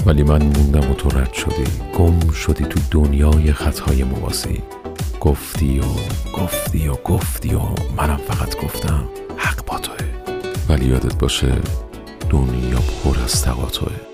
ولی 0.07 0.23
من 0.23 0.43
موندم 0.43 0.91
و 0.91 0.95
تو 0.95 1.09
رد 1.19 1.33
شدی. 1.33 1.65
گم 1.99 2.31
شدی 2.31 2.65
تو 2.65 2.81
دنیای 2.91 3.53
خطهای 3.53 4.05
موازی. 4.05 4.63
گفتی 5.21 5.81
و 5.81 5.85
گفتی 6.39 6.89
و 6.89 6.95
گفتی 6.95 7.55
و 7.55 7.61
منم 7.97 8.17
فقط 8.17 8.57
گفتم. 8.65 9.22
ولی 10.69 10.85
یادت 10.85 11.19
باشه 11.19 11.53
دنیا 12.31 12.79
پر 13.05 13.19
از 13.25 13.43
تقاطعه. 13.43 14.12